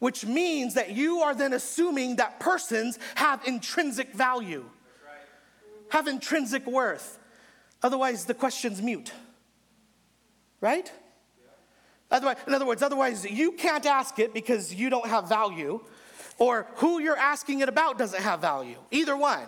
[0.00, 4.66] which means that you are then assuming that persons have intrinsic value,
[5.88, 7.18] have intrinsic worth.
[7.82, 9.12] Otherwise, the question's mute.
[10.60, 10.92] Right?
[12.12, 15.80] Otherwise, in other words, otherwise, you can't ask it because you don't have value,
[16.38, 18.76] or who you're asking it about doesn't have value.
[18.90, 19.46] Either one.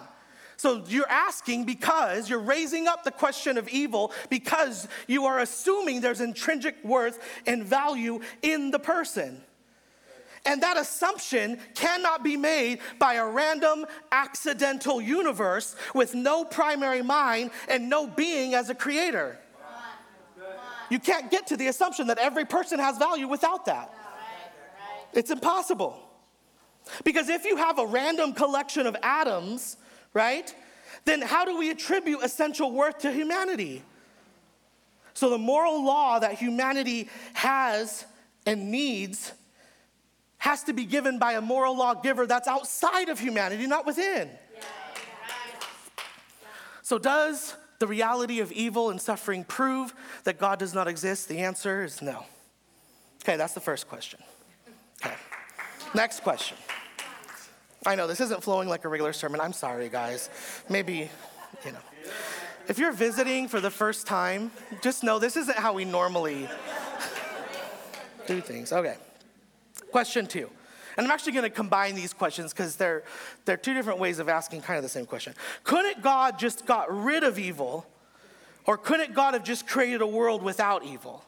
[0.56, 6.00] So you're asking because you're raising up the question of evil because you are assuming
[6.00, 9.42] there's intrinsic worth and value in the person.
[10.46, 17.50] And that assumption cannot be made by a random, accidental universe with no primary mind
[17.68, 19.38] and no being as a creator.
[20.90, 23.92] You can't get to the assumption that every person has value without that.
[25.12, 26.00] It's impossible.
[27.04, 29.76] Because if you have a random collection of atoms,
[30.12, 30.54] right?
[31.04, 33.82] Then how do we attribute essential worth to humanity?
[35.14, 38.04] So the moral law that humanity has
[38.46, 39.32] and needs
[40.38, 44.28] has to be given by a moral law giver that's outside of humanity, not within.
[46.82, 51.28] So, does the reality of evil and suffering prove that God does not exist?
[51.28, 52.24] The answer is no.
[53.22, 54.20] Okay, that's the first question.
[55.04, 55.14] Okay.
[55.94, 56.56] Next question.
[57.86, 59.40] I know this isn't flowing like a regular sermon.
[59.40, 60.30] I'm sorry, guys.
[60.68, 61.10] Maybe,
[61.64, 61.78] you know.
[62.66, 66.48] If you're visiting for the first time, just know this isn't how we normally
[68.26, 68.72] do things.
[68.72, 68.96] Okay.
[69.90, 70.50] Question two.
[70.96, 73.04] And I'm actually going to combine these questions because they're,
[73.44, 75.34] they're two different ways of asking kind of the same question.
[75.64, 77.86] Couldn't God just got rid of evil,
[78.66, 81.24] or couldn't God have just created a world without evil?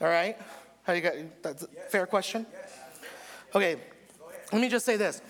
[0.00, 0.36] All right?
[0.84, 1.14] How you got?
[1.42, 2.46] That's a fair question.
[3.54, 3.76] Okay.
[4.52, 5.22] Let me just say this: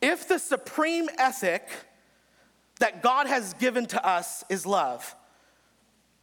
[0.00, 1.68] If the supreme ethic
[2.78, 5.14] that God has given to us is love,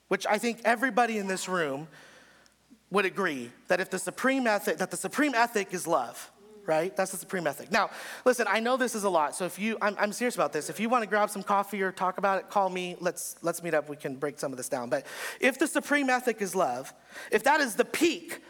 [0.07, 1.87] which I think everybody in this room
[2.89, 6.31] would agree that if the supreme ethic that the supreme ethic is love
[6.67, 6.95] right?
[6.95, 7.71] That's the supreme ethic.
[7.71, 7.89] Now
[8.25, 10.69] listen i know this is a lot so if you i'm, I'm serious about this.
[10.69, 12.95] If you want to grab some coffee or talk about it call me.
[12.99, 13.89] Let's let's meet up.
[13.89, 14.89] We can break some of this down.
[14.89, 15.05] But
[15.39, 16.93] if the supreme ethic is love
[17.31, 18.41] if that is the peak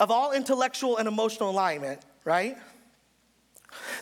[0.00, 2.56] of all intellectual and emotional alignment right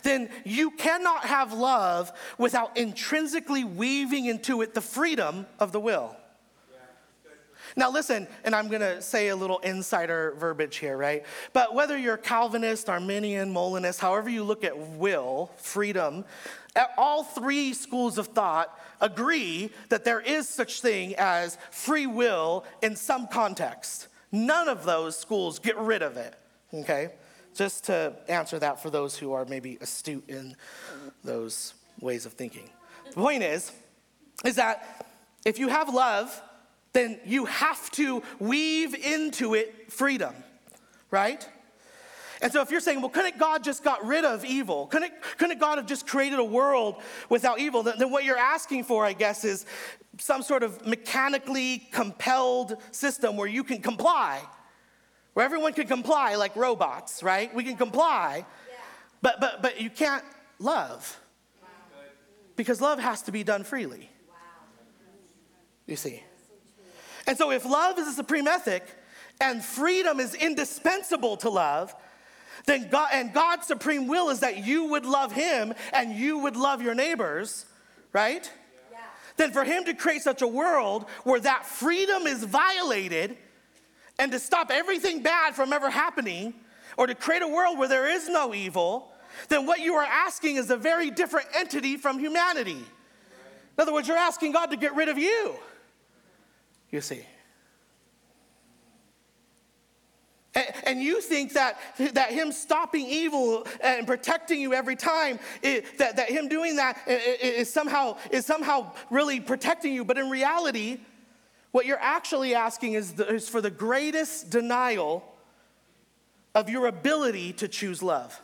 [0.03, 6.15] then you cannot have love without intrinsically weaving into it the freedom of the will.
[7.75, 11.23] Now, listen, and I'm going to say a little insider verbiage here, right?
[11.53, 16.25] But whether you're Calvinist, Arminian, Molinist, however you look at will, freedom,
[16.75, 22.65] eh, all three schools of thought agree that there is such thing as free will
[22.81, 24.07] in some context.
[24.31, 26.35] None of those schools get rid of it,
[26.73, 27.11] okay?
[27.59, 30.55] just to answer that for those who are maybe astute in
[31.25, 32.69] those ways of thinking.
[33.09, 33.71] The point is,
[34.45, 35.05] is that
[35.45, 36.41] if you have love,
[36.93, 40.33] then you have to weave into it freedom,
[41.11, 41.47] right?
[42.41, 44.87] And so if you're saying, well, couldn't God just got rid of evil?
[44.87, 46.95] Couldn't, couldn't God have just created a world
[47.27, 47.83] without evil?
[47.83, 49.65] Then, then what you're asking for, I guess, is
[50.17, 54.41] some sort of mechanically compelled system where you can comply
[55.39, 57.53] where everyone can comply like robots, right?
[57.55, 58.75] We can comply, yeah.
[59.21, 60.25] but, but, but you can't
[60.59, 61.17] love
[61.61, 61.69] wow.
[62.57, 64.09] because love has to be done freely.
[64.27, 64.35] Wow.
[65.87, 66.23] You see?
[67.29, 68.83] And so, if love is a supreme ethic
[69.39, 71.93] and freedom is indispensable to love,
[72.65, 76.55] then God and God's supreme will is that you would love Him and you would
[76.55, 77.67] love your neighbors,
[78.13, 78.51] right?
[78.91, 78.97] Yeah.
[79.37, 83.37] Then for Him to create such a world where that freedom is violated
[84.17, 86.55] and to stop everything bad from ever happening,
[86.97, 89.13] or to create a world where there is no evil,
[89.49, 92.71] then what you are asking is a very different entity from humanity.
[92.71, 95.59] In other words, you're asking God to get rid of you.
[96.91, 97.25] You see.
[100.83, 101.79] And, you think that,
[102.13, 106.97] that him stopping evil and protecting you every time, it, that, that him doing that
[107.07, 110.03] is somehow, is somehow really protecting you.
[110.03, 110.97] But in reality,
[111.71, 115.23] what you're actually asking is, the, is for the greatest denial
[116.55, 118.39] of your ability to choose love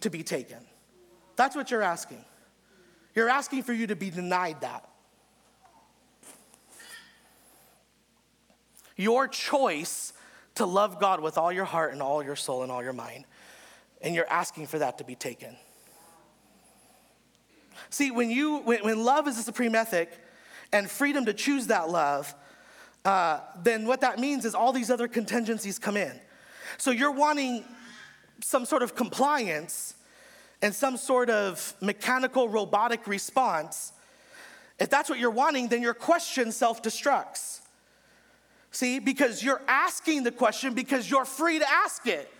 [0.00, 0.58] to be taken.
[1.36, 2.22] That's what you're asking.
[3.14, 4.89] You're asking for you to be denied that.
[9.00, 10.12] Your choice
[10.56, 13.24] to love God with all your heart and all your soul and all your mind.
[14.02, 15.56] And you're asking for that to be taken.
[17.88, 20.12] See, when you when, when love is a supreme ethic
[20.70, 22.34] and freedom to choose that love,
[23.06, 26.20] uh, then what that means is all these other contingencies come in.
[26.76, 27.64] So you're wanting
[28.42, 29.94] some sort of compliance
[30.60, 33.94] and some sort of mechanical robotic response.
[34.78, 37.59] If that's what you're wanting, then your question self destructs.
[38.70, 42.30] See, because you're asking the question because you're free to ask it.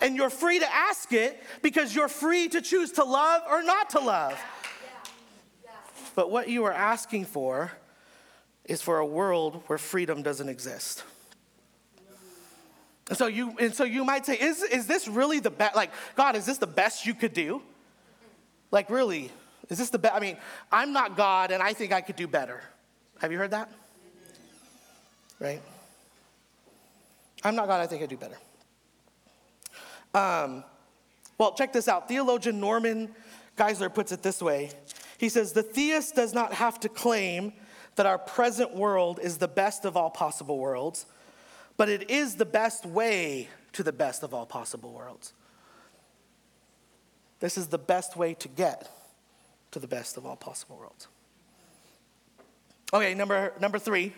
[0.00, 3.90] And you're free to ask it because you're free to choose to love or not
[3.90, 4.38] to love.
[6.14, 7.72] But what you are asking for
[8.64, 11.04] is for a world where freedom doesn't exist.
[13.08, 15.76] And so you, and so you might say, is, is this really the best?
[15.76, 17.62] Like, God, is this the best you could do?
[18.70, 19.30] Like, really?
[19.68, 20.14] Is this the best?
[20.14, 20.36] I mean,
[20.72, 22.62] I'm not God and I think I could do better.
[23.20, 23.70] Have you heard that?
[25.44, 25.60] Right?
[27.42, 28.38] I'm not God, I think I do better.
[30.14, 30.64] Um,
[31.36, 32.08] well, check this out.
[32.08, 33.14] Theologian Norman
[33.58, 34.70] Geisler puts it this way
[35.18, 37.52] He says, The theist does not have to claim
[37.96, 41.04] that our present world is the best of all possible worlds,
[41.76, 45.34] but it is the best way to the best of all possible worlds.
[47.40, 48.88] This is the best way to get
[49.72, 51.06] to the best of all possible worlds.
[52.94, 54.14] Okay, number, number three.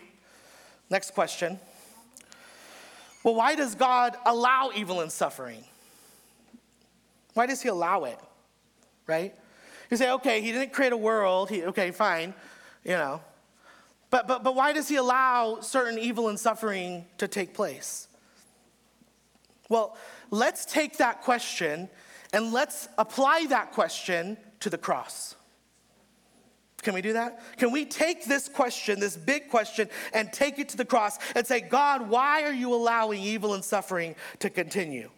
[0.89, 1.59] Next question.
[3.23, 5.63] Well, why does God allow evil and suffering?
[7.33, 8.19] Why does he allow it?
[9.05, 9.35] Right?
[9.89, 11.49] You say, okay, he didn't create a world.
[11.49, 12.33] He, okay, fine,
[12.83, 13.21] you know.
[14.09, 18.07] But, but, but why does he allow certain evil and suffering to take place?
[19.69, 19.97] Well,
[20.31, 21.89] let's take that question
[22.31, 25.35] and let's apply that question to the cross.
[26.83, 27.41] Can we do that?
[27.57, 31.45] Can we take this question, this big question, and take it to the cross and
[31.45, 35.09] say, God, why are you allowing evil and suffering to continue?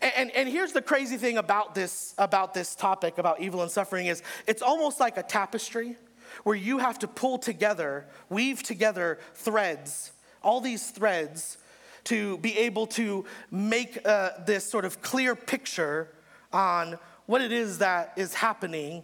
[0.00, 3.70] And, and, and, here's the crazy thing about this, about this topic, about evil and
[3.70, 5.96] suffering, is it's almost like a tapestry
[6.44, 11.58] where you have to pull together, weave together threads, all these threads,
[12.04, 16.08] to be able to make uh, this sort of clear picture
[16.52, 19.02] on what it is that is happening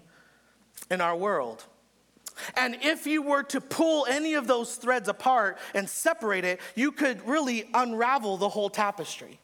[0.92, 1.64] in our world.
[2.56, 6.92] And if you were to pull any of those threads apart and separate it, you
[6.92, 9.40] could really unravel the whole tapestry.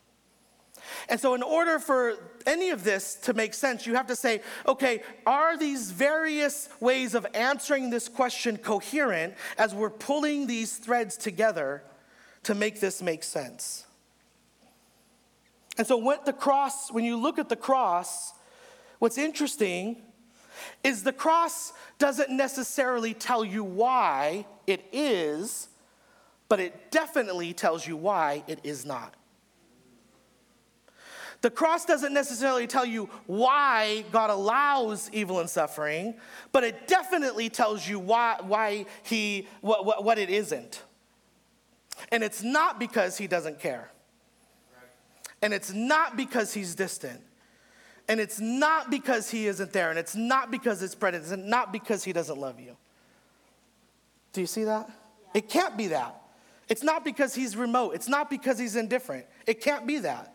[1.09, 2.15] And so, in order for
[2.47, 7.15] any of this to make sense, you have to say, okay, are these various ways
[7.15, 11.83] of answering this question coherent as we're pulling these threads together
[12.45, 13.85] to make this make sense?
[15.77, 18.33] And so, what the cross, when you look at the cross,
[18.99, 19.97] what's interesting
[20.85, 25.69] is the cross doesn't necessarily tell you why it is,
[26.49, 29.15] but it definitely tells you why it is not.
[31.41, 36.15] The cross doesn't necessarily tell you why God allows evil and suffering,
[36.51, 40.83] but it definitely tells you why, why he, what, what, what it isn't.
[42.11, 43.91] And it's not because he doesn't care.
[45.41, 47.21] And it's not because he's distant.
[48.09, 49.91] And it's not because he isn't there.
[49.91, 51.15] And it's not because it's spread.
[51.15, 52.77] It's not because he doesn't love you.
[54.33, 54.91] Do you see that?
[55.35, 56.21] It can't be that.
[56.69, 57.95] It's not because he's remote.
[57.95, 59.27] It's not because he's indifferent.
[59.47, 60.35] It can't be that.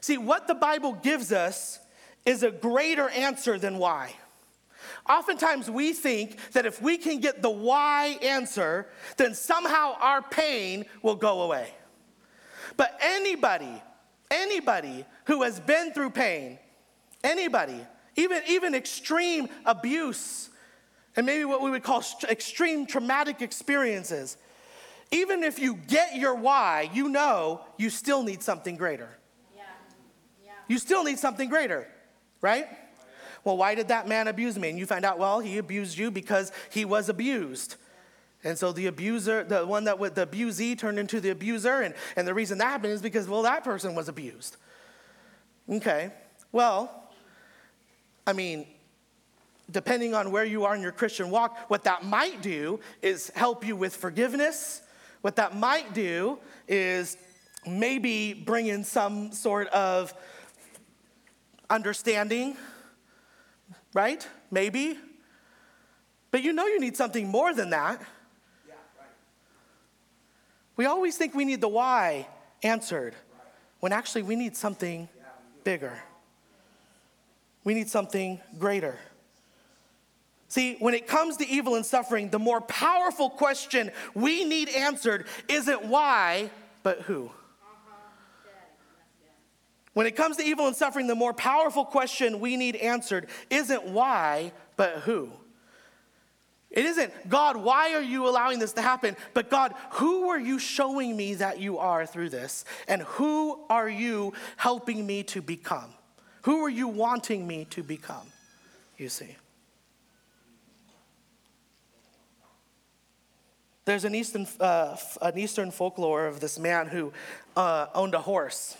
[0.00, 1.78] See, what the Bible gives us
[2.24, 4.14] is a greater answer than why.
[5.08, 10.84] Oftentimes, we think that if we can get the why answer, then somehow our pain
[11.02, 11.72] will go away.
[12.76, 13.82] But anybody,
[14.30, 16.58] anybody who has been through pain,
[17.24, 17.80] anybody,
[18.16, 20.50] even, even extreme abuse,
[21.16, 24.36] and maybe what we would call extreme traumatic experiences,
[25.10, 29.08] even if you get your why, you know you still need something greater.
[29.54, 29.62] Yeah.
[30.68, 31.88] You still need something greater,
[32.40, 32.66] right?
[33.42, 34.68] Well, why did that man abuse me?
[34.70, 37.76] And you find out, well, he abused you because he was abused.
[38.42, 41.82] And so the abuser, the one that with the abusee turned into the abuser.
[41.82, 44.56] And, and the reason that happened is because, well, that person was abused.
[45.68, 46.10] Okay.
[46.52, 47.10] Well,
[48.26, 48.66] I mean,
[49.70, 53.66] depending on where you are in your Christian walk, what that might do is help
[53.66, 54.82] you with forgiveness.
[55.20, 57.18] What that might do is
[57.66, 60.14] maybe bring in some sort of
[61.68, 62.56] understanding,
[63.92, 64.26] right?
[64.50, 64.98] Maybe.
[66.30, 68.00] But you know you need something more than that.
[70.80, 72.26] We always think we need the why
[72.62, 73.14] answered,
[73.80, 75.10] when actually we need something
[75.62, 75.92] bigger.
[77.64, 78.96] We need something greater.
[80.48, 85.26] See, when it comes to evil and suffering, the more powerful question we need answered
[85.48, 86.48] isn't why,
[86.82, 87.30] but who.
[89.92, 93.84] When it comes to evil and suffering, the more powerful question we need answered isn't
[93.84, 95.30] why, but who.
[96.70, 99.16] It isn't, God, why are you allowing this to happen?
[99.34, 102.64] But God, who are you showing me that you are through this?
[102.86, 105.92] And who are you helping me to become?
[106.42, 108.26] Who are you wanting me to become?
[108.96, 109.36] You see.
[113.84, 117.12] There's an Eastern, uh, an Eastern folklore of this man who
[117.56, 118.76] uh, owned a horse.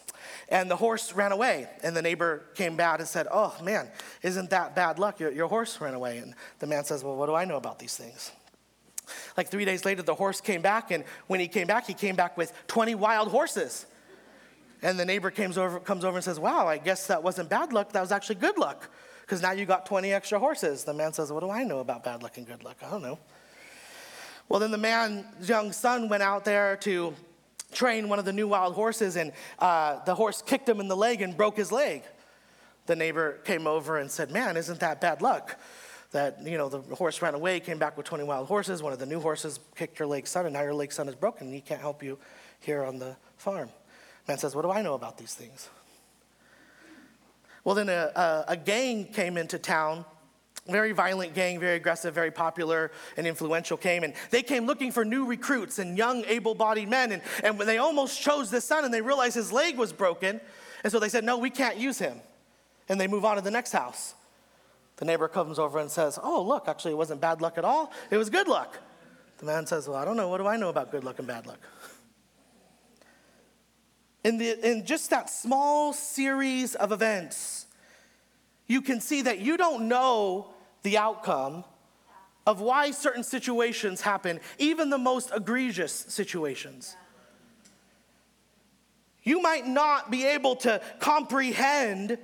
[0.49, 1.69] And the horse ran away.
[1.83, 3.91] And the neighbor came back and said, Oh, man,
[4.23, 5.21] isn't that bad luck?
[5.21, 6.19] Your, your horse ran away.
[6.19, 8.33] And the man says, Well, what do I know about these things?
[9.37, 10.91] Like three days later, the horse came back.
[10.91, 13.87] And when he came back, he came back with 20 wild horses.
[14.83, 17.73] And the neighbor comes over, comes over and says, Wow, I guess that wasn't bad
[17.73, 17.93] luck.
[17.93, 18.91] That was actually good luck.
[19.23, 20.85] Because now you got 20 extra horses.
[20.85, 22.79] The man says, What do I know about bad luck and good luck?
[22.85, 23.18] I don't know.
[24.49, 27.14] Well, then the man's young son went out there to
[27.73, 30.97] train one of the new wild horses, and uh, the horse kicked him in the
[30.97, 32.03] leg and broke his leg.
[32.87, 35.59] The neighbor came over and said, Man, isn't that bad luck?
[36.12, 38.83] That, you know, the horse ran away, came back with 20 wild horses.
[38.83, 41.14] One of the new horses kicked your leg son, and now your leg son is
[41.14, 42.18] broken, and he can't help you
[42.59, 43.68] here on the farm.
[44.27, 45.68] Man says, What do I know about these things?
[47.62, 50.05] Well, then a, a, a gang came into town
[50.71, 54.05] very violent gang, very aggressive, very popular and influential came.
[54.05, 57.12] And they came looking for new recruits and young, able bodied men.
[57.12, 60.41] And, and when they almost chose this son and they realized his leg was broken,
[60.83, 62.21] And so they said, No, we can't use him.
[62.89, 64.14] And they move on to the next house.
[64.97, 67.93] The neighbor comes over and says, Oh, look, actually, it wasn't bad luck at all.
[68.11, 68.79] It was good luck.
[69.39, 70.29] The man says, Well, I don't know.
[70.29, 71.59] What do I know about good luck and bad luck?
[74.23, 77.66] In, the, in just that small series of events,
[78.66, 80.53] you can see that you don't know
[80.83, 81.64] the outcome
[82.47, 86.97] of why certain situations happen, even the most egregious situations.
[89.22, 92.18] You might not be able to comprehend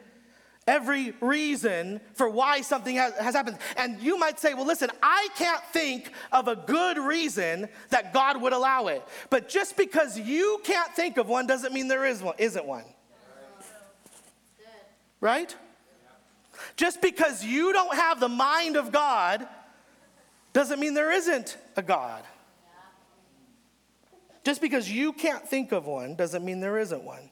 [0.66, 3.58] every reason for why something has, has, happened.
[3.76, 8.40] And you might say, well, listen, I can't think of a good reason that God
[8.42, 9.04] would allow it.
[9.30, 12.84] But just because you can't think of one doesn't mean there is one, isn't one.
[15.20, 15.54] Right?
[16.76, 19.46] Just because you don't have the mind of God
[20.52, 22.22] doesn't mean there isn't a God.
[24.44, 27.30] Just because you can't think of one doesn't mean there isn't one.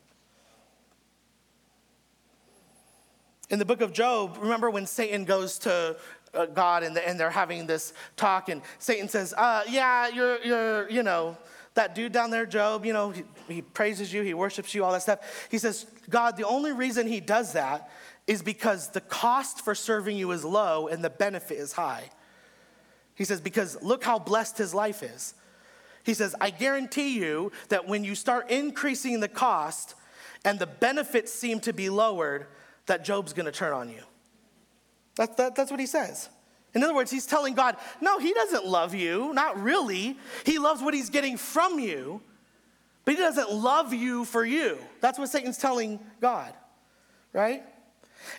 [3.51, 5.97] In the book of Job, remember when Satan goes to
[6.35, 11.03] uh, God and, they're having this talk, and Satan says, uh, Yeah, you're, you're, you
[11.03, 11.37] know,
[11.75, 14.93] that dude down there, Job, you know, he, he praises you, he worships you, all
[14.93, 15.49] that stuff.
[15.51, 17.91] He says, God, the only reason he does that
[18.27, 22.11] is because the cost for serving you is low and the benefit is high.
[23.15, 25.35] He says, Because look how blessed his life is.
[26.05, 29.95] He says, I guarantee you that when you start increasing the cost
[30.45, 32.47] and the benefits seem to be lowered,
[32.87, 34.03] that Job's gonna turn on you.
[35.17, 36.29] That, that, that's what he says.
[36.75, 40.19] In other words, he's telling God, no, he doesn't love you, not really.
[40.45, 42.21] He loves what he's getting from you,
[43.05, 44.79] but he doesn't love you for you.
[45.01, 46.53] That's what Satan's telling God,
[47.33, 47.63] right?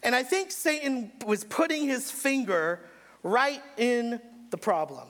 [0.04, 2.80] And I think Satan was putting his finger
[3.24, 4.20] right in
[4.52, 5.08] the problem.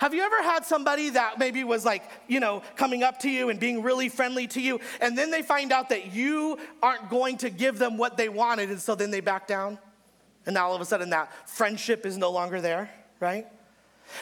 [0.00, 3.50] Have you ever had somebody that maybe was like, you know, coming up to you
[3.50, 7.36] and being really friendly to you, and then they find out that you aren't going
[7.38, 9.78] to give them what they wanted, and so then they back down?
[10.46, 12.88] And now all of a sudden that friendship is no longer there,
[13.20, 13.46] right?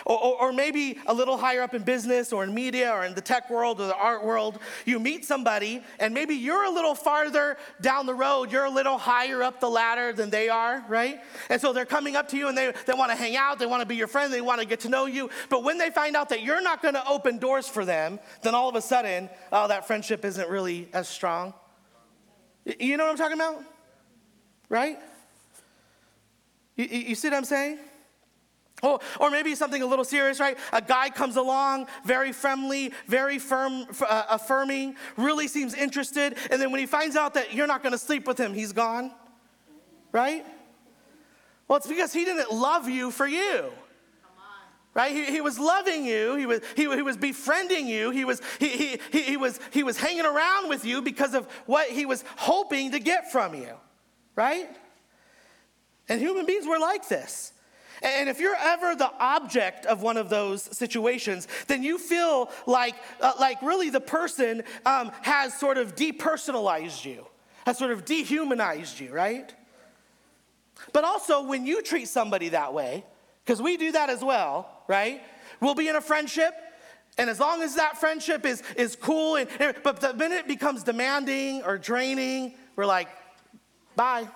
[0.05, 3.15] Or, or, or, maybe a little higher up in business or in media or in
[3.15, 6.95] the tech world or the art world, you meet somebody and maybe you're a little
[6.95, 11.21] farther down the road, you're a little higher up the ladder than they are, right?
[11.51, 13.67] And so they're coming up to you and they, they want to hang out, they
[13.67, 15.31] want to be your friend, they want to get to know you.
[15.49, 18.55] But when they find out that you're not going to open doors for them, then
[18.55, 21.55] all of a sudden, oh, that friendship isn't really as strong.
[22.65, 23.63] You know what I'm talking about?
[24.69, 24.99] Right?
[26.77, 27.79] You, you see what I'm saying?
[28.87, 30.57] Or, or maybe something a little serious, right?
[30.73, 36.71] A guy comes along, very friendly, very firm, uh, affirming, really seems interested, and then
[36.71, 39.11] when he finds out that you're not going to sleep with him, he's gone,
[40.13, 40.47] right?
[41.67, 43.73] Well, it's because he didn't love you for you.
[44.95, 45.13] Right?
[45.13, 46.37] He, he was loving you.
[46.37, 48.11] He was, he, he was befriending you.
[48.13, 51.45] He was, he, he, he, he, was, he was hanging around with you because of
[51.67, 53.75] what he was hoping to get from you.
[54.35, 54.71] Right?
[56.09, 57.53] And human beings were like this.
[58.03, 62.95] And if you're ever the object of one of those situations, then you feel like,
[63.21, 67.27] uh, like really the person um, has sort of depersonalized you,
[67.65, 69.55] has sort of dehumanized you, right?
[70.93, 73.05] But also, when you treat somebody that way,
[73.45, 75.23] because we do that as well, right?
[75.61, 76.53] We'll be in a friendship,
[77.17, 79.49] and as long as that friendship is, is cool, and,
[79.83, 83.09] but the minute it becomes demanding or draining, we're like,
[83.95, 84.29] bye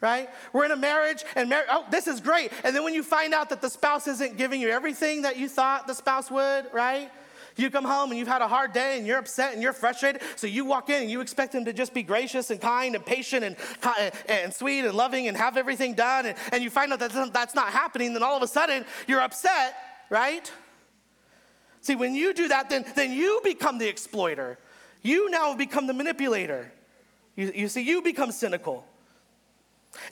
[0.00, 0.28] right?
[0.52, 2.52] We're in a marriage and oh, this is great.
[2.64, 5.48] And then when you find out that the spouse isn't giving you everything that you
[5.48, 7.10] thought the spouse would, right?
[7.56, 10.22] You come home and you've had a hard day and you're upset and you're frustrated.
[10.36, 13.04] So you walk in and you expect him to just be gracious and kind and
[13.04, 13.56] patient and,
[14.28, 16.26] and sweet and loving and have everything done.
[16.26, 18.12] And, and you find out that that's not happening.
[18.12, 19.74] Then all of a sudden you're upset,
[20.08, 20.50] right?
[21.80, 24.58] See, when you do that, then, then you become the exploiter.
[25.02, 26.70] You now become the manipulator.
[27.34, 28.84] You, you see, you become cynical.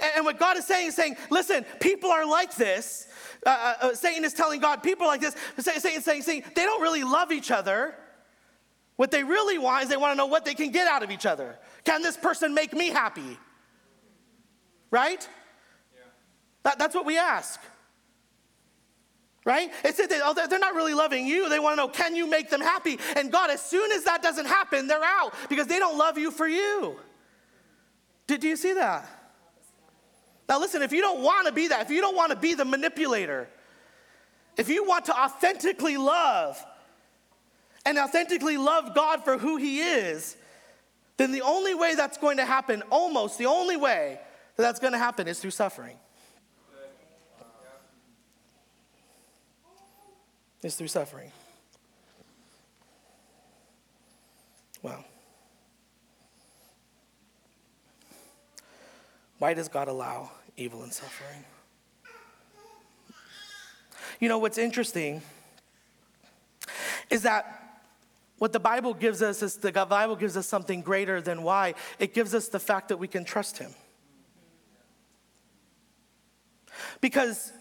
[0.00, 3.08] And, what God is saying is saying, listen, people are like this.
[3.44, 5.36] Uh, uh, uh, Satan is telling God, people are like this.
[5.58, 7.94] Satan is saying, saying, they don't really love each other.
[8.96, 11.10] What they really want is they want to know what they can get out of
[11.10, 11.58] each other.
[11.84, 13.38] Can this person make me happy?
[14.90, 15.28] Right?
[15.94, 16.02] Yeah.
[16.62, 17.60] That, that's what we ask.
[19.44, 19.70] Right?
[19.84, 21.48] It's that they, oh, they're not really loving you.
[21.48, 22.98] They want to know, can you make them happy?
[23.14, 26.32] And God, as soon as that doesn't happen, they're out because they don't love you
[26.32, 26.96] for you.
[28.26, 29.08] Did, do you see that?
[30.48, 32.54] Now, listen, if you don't want to be that, if you don't want to be
[32.54, 33.48] the manipulator,
[34.56, 36.64] if you want to authentically love
[37.84, 40.36] and authentically love God for who He is,
[41.16, 44.20] then the only way that's going to happen, almost the only way
[44.56, 45.96] that that's going to happen, is through suffering.
[50.62, 51.30] Is through suffering.
[54.82, 55.04] Wow.
[59.38, 61.44] Why does God allow evil and suffering?
[64.18, 65.22] You know, what's interesting
[67.10, 67.66] is that
[68.38, 71.74] what the Bible gives us is the Bible gives us something greater than why.
[71.98, 73.72] It gives us the fact that we can trust Him.
[77.00, 77.52] Because,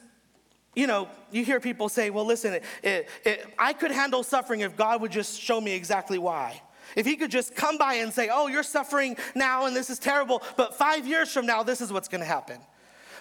[0.75, 4.61] you know, you hear people say, well, listen, it, it, it, I could handle suffering
[4.61, 6.61] if God would just show me exactly why.
[6.95, 9.99] If He could just come by and say, oh, you're suffering now and this is
[9.99, 12.59] terrible, but five years from now, this is what's gonna happen.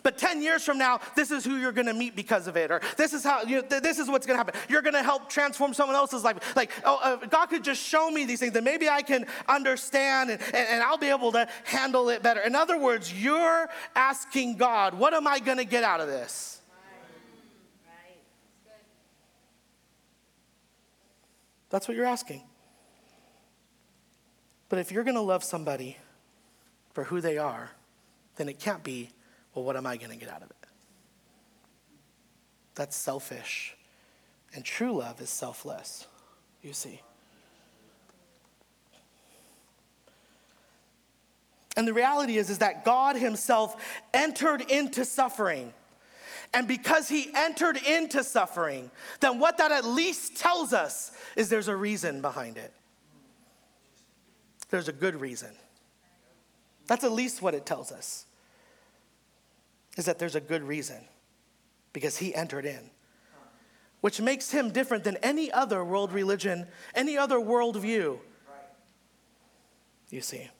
[0.04, 2.82] But 10 years from now, this is who you're gonna meet because of it, or
[2.98, 4.54] this is how, you know, this is what's gonna happen.
[4.68, 6.54] You're gonna help transform someone else's life.
[6.54, 10.30] Like, oh, uh, God could just show me these things, then maybe I can understand
[10.30, 12.42] and, and, and I'll be able to handle it better.
[12.42, 16.60] In other words, you're asking God, what am I gonna get out of this?
[21.70, 22.42] That's what you're asking.
[24.74, 25.98] But if you're going to love somebody
[26.94, 27.70] for who they are,
[28.34, 29.10] then it can't be
[29.54, 30.56] well, what am I going to get out of it?
[32.74, 33.76] That's selfish.
[34.52, 36.08] And true love is selfless,
[36.60, 37.00] you see.
[41.76, 43.80] And the reality is, is that God Himself
[44.12, 45.72] entered into suffering.
[46.52, 51.68] And because He entered into suffering, then what that at least tells us is there's
[51.68, 52.74] a reason behind it.
[54.70, 55.50] There's a good reason.
[56.86, 58.26] That's at least what it tells us
[59.96, 60.96] is that there's a good reason
[61.92, 62.90] because he entered in,
[64.00, 68.18] which makes him different than any other world religion, any other worldview.
[70.10, 70.50] You see.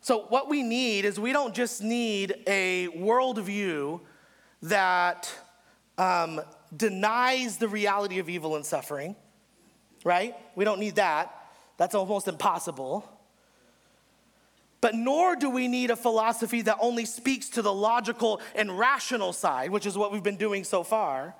[0.00, 4.00] So, what we need is we don't just need a worldview
[4.62, 5.32] that
[5.96, 6.40] um,
[6.76, 9.14] denies the reality of evil and suffering,
[10.04, 10.34] right?
[10.54, 11.34] We don't need that.
[11.76, 13.08] That's almost impossible.
[14.80, 19.32] But nor do we need a philosophy that only speaks to the logical and rational
[19.32, 21.34] side, which is what we've been doing so far.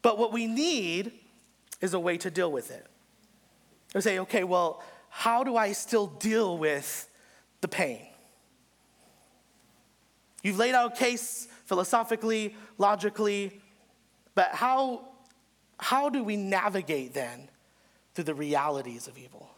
[0.00, 1.12] But what we need
[1.80, 2.86] is a way to deal with it.
[3.94, 7.08] We say, okay, well, how do I still deal with
[7.60, 8.06] the pain?
[10.42, 13.60] You've laid out a case philosophically, logically,
[14.34, 15.08] but how,
[15.82, 17.48] how do we navigate then
[18.14, 19.50] through the realities of evil?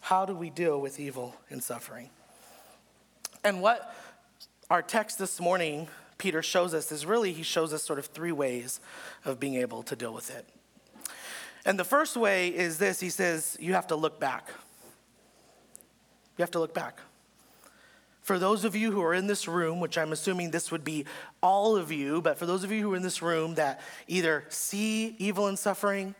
[0.00, 2.08] How do we deal with evil and suffering?
[3.44, 3.94] And what
[4.70, 8.32] our text this morning, Peter shows us, is really he shows us sort of three
[8.32, 8.80] ways
[9.26, 10.48] of being able to deal with it.
[11.66, 14.48] And the first way is this he says, you have to look back.
[16.38, 16.98] You have to look back.
[18.28, 21.06] For those of you who are in this room, which I'm assuming this would be
[21.42, 24.44] all of you, but for those of you who are in this room that either
[24.50, 26.14] see evil and suffering,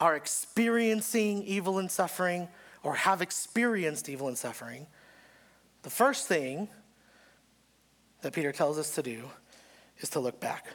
[0.00, 2.48] are experiencing evil and suffering
[2.82, 4.86] or have experienced evil and suffering,
[5.82, 6.66] the first thing
[8.22, 9.24] that Peter tells us to do
[9.98, 10.66] is to look back.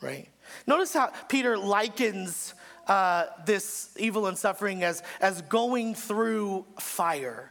[0.00, 0.30] Right?
[0.66, 2.54] Notice how Peter likens
[2.86, 7.50] uh, this evil and suffering as, as going through fire.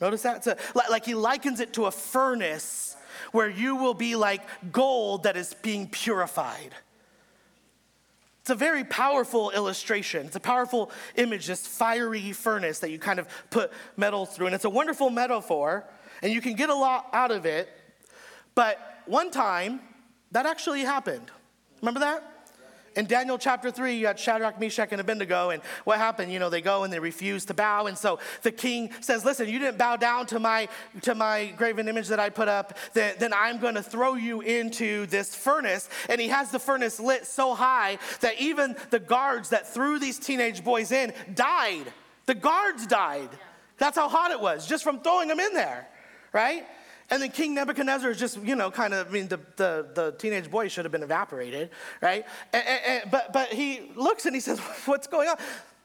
[0.00, 0.58] Notice that?
[0.74, 2.96] Like he likens it to a furnace
[3.32, 4.42] where you will be like
[4.72, 6.74] gold that is being purified.
[8.40, 10.26] It's a very powerful illustration.
[10.26, 14.46] It's a powerful image, this fiery furnace that you kind of put metal through.
[14.46, 15.84] And it's a wonderful metaphor,
[16.20, 17.70] and you can get a lot out of it.
[18.54, 19.80] But one time,
[20.32, 21.30] that actually happened.
[21.80, 22.22] Remember that?
[22.96, 25.50] In Daniel chapter 3, you had Shadrach, Meshach, and Abednego.
[25.50, 26.32] And what happened?
[26.32, 27.86] You know, they go and they refuse to bow.
[27.86, 30.68] And so the king says, Listen, you didn't bow down to my,
[31.02, 34.40] to my graven image that I put up, then, then I'm going to throw you
[34.40, 35.88] into this furnace.
[36.08, 40.18] And he has the furnace lit so high that even the guards that threw these
[40.18, 41.84] teenage boys in died.
[42.26, 43.30] The guards died.
[43.78, 45.88] That's how hot it was, just from throwing them in there,
[46.32, 46.64] right?
[47.10, 50.14] And then King Nebuchadnezzar is just, you know, kind of, I mean, the, the, the
[50.18, 52.24] teenage boy should have been evaporated, right?
[52.52, 55.36] And, and, but, but he looks and he says, What's going on?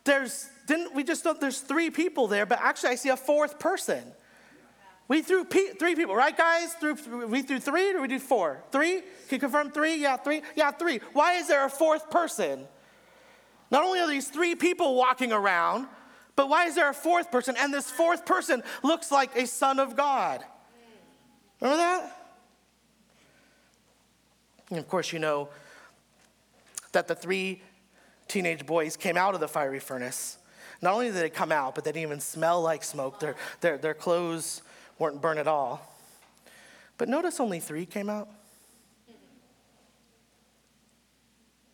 [0.06, 4.04] There's, didn't we just there's three people there, but actually I see a fourth person.
[5.10, 6.74] We threw pe- three people, right, guys?
[6.76, 8.64] Threw, we threw three or we do four?
[8.72, 9.02] Three?
[9.02, 9.96] Can you confirm three?
[9.96, 10.44] Yeah, three?
[10.56, 11.00] Yeah, three.
[11.14, 12.68] Why is there a fourth person?
[13.72, 15.88] Not only are these three people walking around,
[16.36, 17.56] but why is there a fourth person?
[17.58, 20.44] And this fourth person looks like a son of God.
[21.62, 22.16] Remember that?
[24.70, 25.50] And of course, you know
[26.92, 27.62] that the three
[28.28, 30.38] teenage boys came out of the fiery furnace.
[30.82, 33.20] Not only did they come out, but they didn't even smell like smoke.
[33.20, 34.62] Their, their, their clothes
[34.98, 35.96] weren't burned at all.
[36.98, 38.30] But notice only three came out.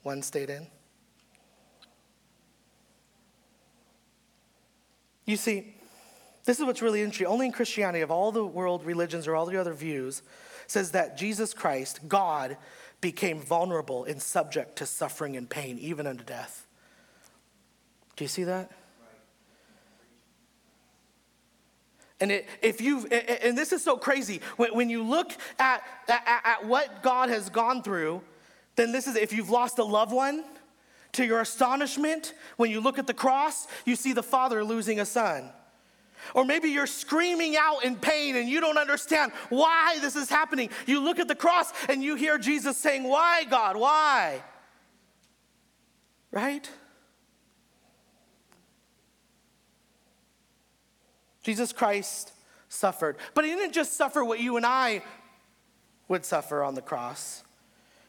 [0.03, 0.67] One stayed in.
[5.25, 5.75] You see,
[6.45, 7.27] this is what's really interesting.
[7.27, 10.21] Only in Christianity, of all the world religions or all the other views,
[10.67, 12.57] says that Jesus Christ, God,
[13.01, 16.65] became vulnerable and subject to suffering and pain, even unto death.
[18.15, 18.71] Do you see that?
[22.21, 26.65] And it, if you and this is so crazy when, you look at, at, at
[26.65, 28.21] what God has gone through,
[28.77, 30.43] then this is if you've lost a loved one,
[31.11, 35.05] to your astonishment, when you look at the cross, you see the father losing a
[35.05, 35.49] son.
[36.33, 40.69] Or maybe you're screaming out in pain and you don't understand why this is happening.
[40.85, 43.77] You look at the cross and you hear Jesus saying, Why, God?
[43.77, 44.43] Why?
[46.31, 46.69] Right?
[51.43, 52.33] Jesus Christ
[52.69, 53.17] suffered.
[53.33, 55.03] But he didn't just suffer what you and I
[56.07, 57.44] would suffer on the cross.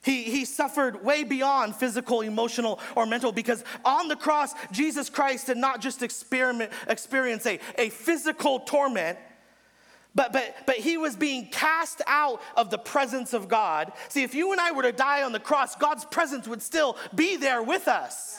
[0.06, 5.48] He, he suffered way beyond physical, emotional, or mental because on the cross, Jesus Christ
[5.48, 9.18] did not just experiment, experience a, a physical torment,
[10.14, 13.92] but, but, but he was being cast out of the presence of God.
[14.08, 16.96] See, if you and I were to die on the cross, God's presence would still
[17.12, 18.38] be there with us.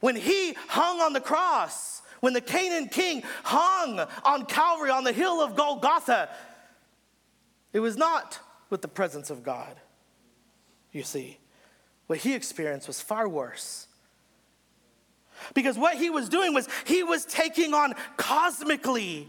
[0.00, 5.12] When he hung on the cross, when the Canaan king hung on Calvary on the
[5.12, 6.30] hill of Golgotha,
[7.72, 8.40] it was not
[8.70, 9.76] with the presence of God.
[10.92, 11.38] You see,
[12.06, 13.86] what he experienced was far worse.
[15.54, 19.28] Because what he was doing was he was taking on cosmically,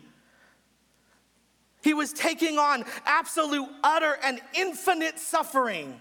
[1.83, 5.99] he was taking on absolute, utter, and infinite suffering.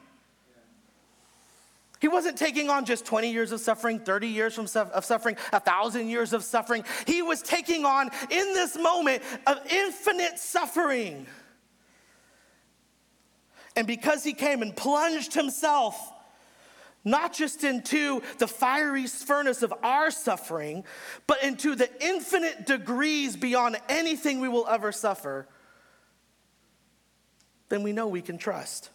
[2.01, 5.61] He wasn't taking on just 20 years of suffering, 30 years from of suffering, a
[5.61, 6.85] thousand years of suffering.
[7.07, 11.27] He was taking on, in this moment, of infinite suffering.
[13.81, 16.13] And because he came and plunged himself
[17.03, 20.85] not just into the fiery furnace of our suffering,
[21.27, 25.49] but into the infinite degrees beyond anything we will ever suffer,
[27.71, 28.91] then we know we can trust.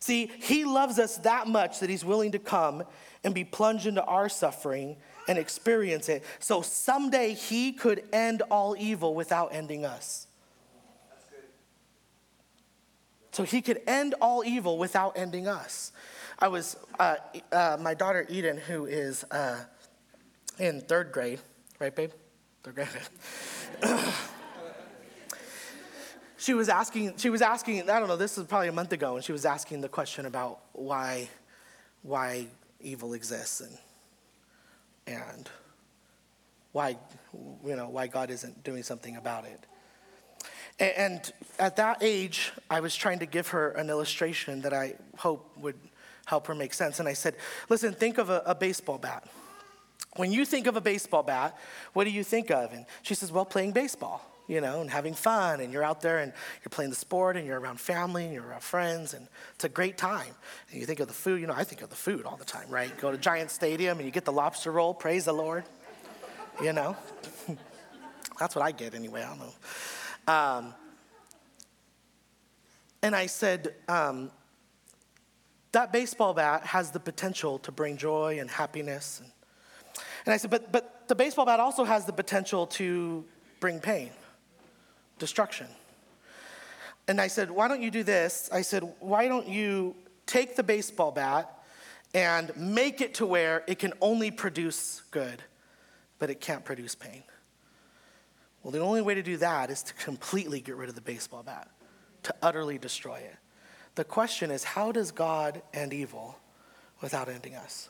[0.00, 2.82] See, he loves us that much that he's willing to come
[3.22, 4.96] and be plunged into our suffering
[5.28, 6.24] and experience it.
[6.40, 10.26] So someday he could end all evil without ending us.
[13.32, 15.92] So he could end all evil without ending us.
[16.38, 17.16] I was, uh,
[17.52, 19.58] uh, my daughter Eden, who is uh,
[20.58, 21.40] in third grade,
[21.78, 22.10] right, babe?
[22.62, 22.88] Third grade.
[26.38, 29.16] she was asking, she was asking, I don't know, this was probably a month ago,
[29.16, 31.28] and she was asking the question about why,
[32.02, 32.46] why
[32.80, 33.78] evil exists and,
[35.06, 35.48] and
[36.72, 36.96] why,
[37.64, 39.66] you know, why God isn't doing something about it.
[40.80, 45.52] And at that age, I was trying to give her an illustration that I hope
[45.58, 45.76] would
[46.24, 46.98] help her make sense.
[47.00, 47.36] And I said,
[47.68, 49.28] listen, think of a, a, baseball bat.
[50.16, 51.56] When you think of a baseball bat,
[51.92, 52.72] what do you think of?
[52.72, 55.60] And she says, well, playing baseball, you know, and having fun.
[55.60, 58.46] And you're out there and you're playing the sport and you're around family and you're
[58.46, 59.12] around friends.
[59.12, 60.34] And it's a great time.
[60.70, 62.44] And you think of the food, you know, I think of the food all the
[62.44, 62.96] time, right?
[62.98, 65.64] Go to Giant Stadium and you get the lobster roll, praise the Lord,
[66.62, 66.96] you know.
[68.38, 69.52] That's what I get anyway, I don't know.
[70.30, 70.74] Um,
[73.02, 74.30] and I said, um,
[75.72, 79.22] that baseball bat has the potential to bring joy and happiness.
[79.24, 79.32] And,
[80.26, 83.24] and I said, but, but the baseball bat also has the potential to
[83.58, 84.10] bring pain,
[85.18, 85.66] destruction.
[87.08, 88.48] And I said, why don't you do this?
[88.52, 91.58] I said, why don't you take the baseball bat
[92.14, 95.42] and make it to where it can only produce good,
[96.20, 97.24] but it can't produce pain?
[98.62, 101.42] Well, the only way to do that is to completely get rid of the baseball
[101.42, 101.68] bat,
[102.24, 103.36] to utterly destroy it.
[103.94, 106.38] The question is how does God end evil
[107.00, 107.88] without ending us?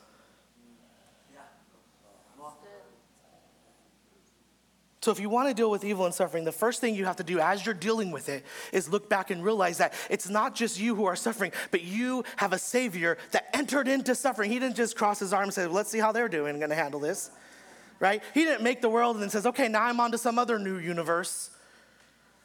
[5.02, 7.16] So, if you want to deal with evil and suffering, the first thing you have
[7.16, 10.54] to do as you're dealing with it is look back and realize that it's not
[10.54, 14.50] just you who are suffering, but you have a Savior that entered into suffering.
[14.50, 16.68] He didn't just cross his arms and say, Let's see how they're doing, I'm going
[16.68, 17.30] to handle this
[18.00, 18.22] right?
[18.34, 20.58] He didn't make the world and then says, okay, now I'm on to some other
[20.58, 21.50] new universe,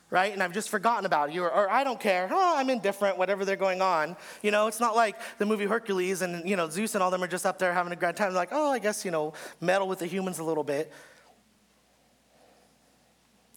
[0.09, 0.31] right?
[0.31, 2.29] And I've just forgotten about you, or, or, I don't care.
[2.29, 4.17] Oh, I'm indifferent, whatever they're going on.
[4.43, 7.23] You know, it's not like the movie Hercules and, you know, Zeus and all them
[7.23, 8.29] are just up there having a great time.
[8.29, 10.91] They're like, oh, I guess, you know, meddle with the humans a little bit.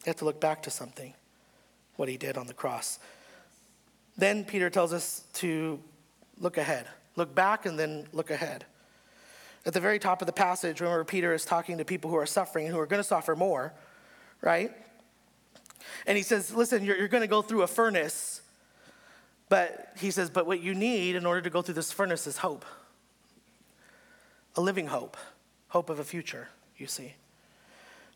[0.05, 1.13] You have to look back to something,
[1.97, 3.01] what he did on the cross.
[4.17, 5.81] Then Peter tells us to
[6.39, 6.87] look ahead.
[7.17, 8.65] Look back and then look ahead.
[9.69, 12.25] At the very top of the passage, remember, Peter is talking to people who are
[12.25, 13.75] suffering, and who are going to suffer more,
[14.41, 14.73] right?
[16.07, 18.41] And he says, Listen, you're, you're going to go through a furnace,
[19.51, 22.39] but he says, But what you need in order to go through this furnace is
[22.39, 22.65] hope.
[24.57, 25.19] A living hope,
[25.69, 26.49] hope of a future,
[26.79, 27.13] you see.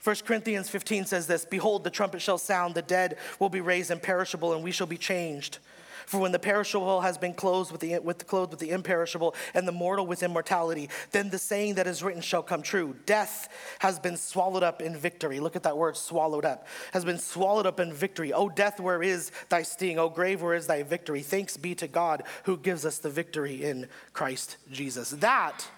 [0.04, 3.90] 1 Corinthians 15 says this Behold, the trumpet shall sound, the dead will be raised
[3.90, 5.58] imperishable, and we shall be changed.
[6.06, 9.36] For when the perishable has been clothed with the, with the, clothed with the imperishable,
[9.54, 12.96] and the mortal with immortality, then the saying that is written shall come true.
[13.06, 13.48] Death
[13.78, 15.38] has been swallowed up in victory.
[15.38, 16.66] Look at that word, swallowed up.
[16.92, 18.32] Has been swallowed up in victory.
[18.32, 20.00] O death, where is thy sting?
[20.00, 21.22] O grave, where is thy victory?
[21.22, 25.10] Thanks be to God who gives us the victory in Christ Jesus.
[25.10, 25.68] That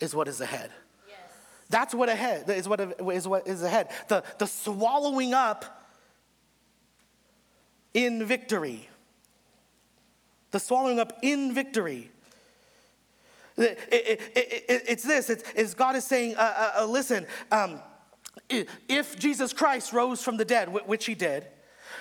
[0.00, 0.72] is what is ahead.
[1.70, 3.90] That's what ahead is what is what is ahead.
[4.08, 5.86] The, the swallowing up
[7.94, 8.88] in victory.
[10.50, 12.10] The swallowing up in victory.
[13.56, 17.80] It, it, it, it's this it's, it's, God is saying, uh, uh, uh, listen, um,
[18.48, 21.46] if Jesus Christ rose from the dead, which he did,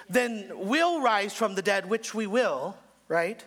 [0.10, 2.76] then we'll rise from the dead, which we will,
[3.08, 3.44] right?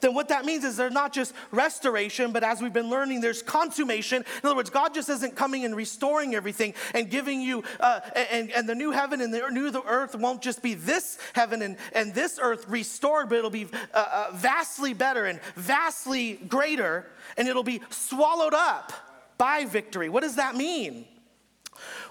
[0.00, 3.42] Then what that means is there's not just restoration, but as we've been learning, there's
[3.42, 4.24] consummation.
[4.42, 8.50] In other words, God just isn't coming and restoring everything and giving you, uh, and,
[8.52, 11.76] and the new heaven and the new the earth won't just be this heaven and,
[11.94, 17.48] and this earth restored, but it'll be uh, uh, vastly better and vastly greater, and
[17.48, 18.92] it'll be swallowed up
[19.38, 20.08] by victory.
[20.08, 21.06] What does that mean?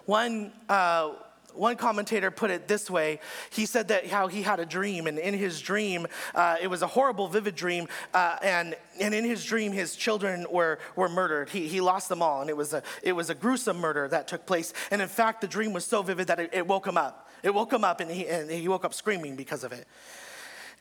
[0.06, 1.14] One, uh,
[1.54, 3.20] one commentator put it this way.
[3.50, 6.82] He said that how he had a dream, and in his dream, uh, it was
[6.82, 11.50] a horrible, vivid dream, uh, and, and in his dream, his children were, were murdered.
[11.50, 14.28] He, he lost them all, and it was, a, it was a gruesome murder that
[14.28, 14.74] took place.
[14.92, 17.30] And in fact, the dream was so vivid that it, it woke him up.
[17.44, 19.88] It woke him up, and he, and he woke up screaming because of it.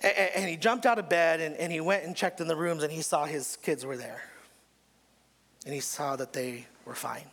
[0.02, 2.56] And, and he jumped out of bed, and, and he went and checked in the
[2.56, 4.22] rooms, and he saw his kids were there.
[5.64, 7.28] And he saw that they were fine.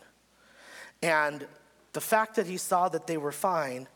[1.02, 1.46] And
[1.98, 3.88] the fact that he saw that they were fine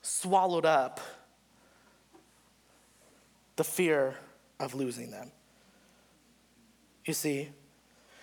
[0.00, 1.00] swallowed up
[3.56, 4.14] the fear
[4.60, 5.32] of losing them.
[7.04, 7.48] You see,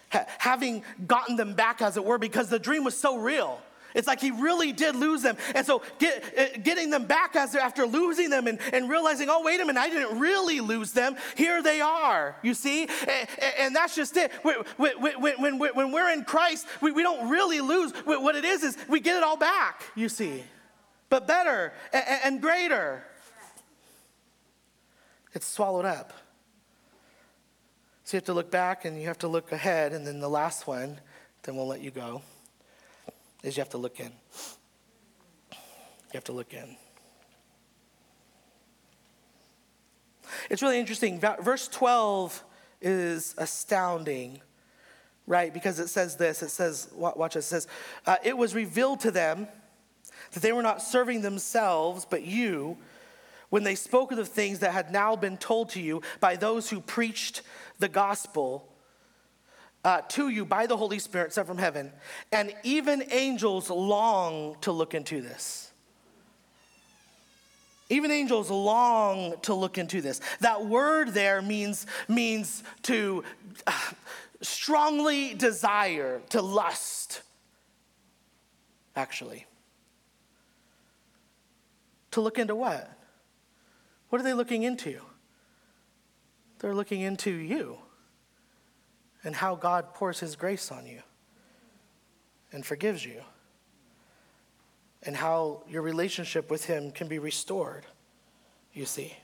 [0.09, 3.61] ha- having gotten them back, as it were, because the dream was so real.
[3.95, 5.37] It's like he really did lose them.
[5.55, 9.59] And so get, uh, getting them back after losing them and, and realizing, oh, wait
[9.59, 11.15] a minute, I didn't really lose them.
[11.35, 12.83] Here they are, you see?
[12.83, 13.29] And,
[13.59, 14.31] and that's just it.
[14.43, 17.91] When, when, when, when we're in Christ, we, we don't really lose.
[18.05, 20.43] What it is, is we get it all back, you see,
[21.09, 23.03] but better and, and greater.
[25.33, 26.13] It's swallowed up.
[28.03, 30.29] So you have to look back and you have to look ahead, and then the
[30.29, 30.99] last one,
[31.43, 32.21] then we'll let you go
[33.47, 34.11] is you have to look in.
[35.51, 36.75] You have to look in.
[40.49, 41.19] It's really interesting.
[41.19, 42.43] Verse 12
[42.81, 44.41] is astounding,
[45.25, 45.53] right?
[45.53, 47.67] Because it says this it says, watch it, it says,
[48.05, 49.47] uh, It was revealed to them
[50.33, 52.77] that they were not serving themselves, but you,
[53.49, 56.69] when they spoke of the things that had now been told to you by those
[56.69, 57.41] who preached
[57.79, 58.67] the gospel
[59.87, 61.93] uh, to you by the Holy Spirit sent from heaven,
[62.33, 65.71] and even angels long to look into this.
[67.89, 70.19] Even angels long to look into this.
[70.41, 73.23] That word there means, means to
[73.65, 73.71] uh,
[74.41, 77.21] strongly desire, to lust,
[78.93, 79.45] actually.
[82.11, 82.91] To look into what?
[84.09, 84.99] What are they looking into?
[86.59, 87.77] They're looking into you
[89.27, 91.01] and how God pours His grace on you
[92.53, 93.21] and forgives you,
[95.03, 97.85] and how your relationship with Him can be restored,
[98.71, 99.17] you see.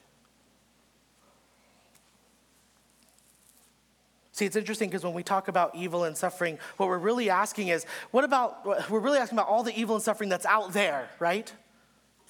[4.34, 7.70] See, it's interesting because when we talk about evil and suffering, what we're really asking
[7.70, 11.08] is, what about, we're really asking about all the evil and suffering that's out there,
[11.20, 11.50] right?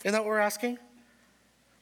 [0.02, 0.78] Isn't that what we're asking?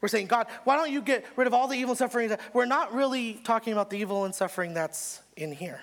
[0.02, 2.36] We're saying, God, why don't you get rid of all the evil suffering?
[2.54, 5.82] We're not really talking about the evil and suffering that's in here.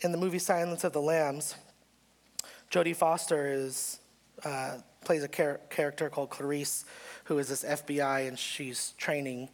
[0.00, 1.54] In the movie Silence of the Lambs,
[2.70, 4.00] Jodie Foster is,
[4.44, 6.84] uh, plays a char- character called Clarice,
[7.24, 9.48] who is this FBI, and she's training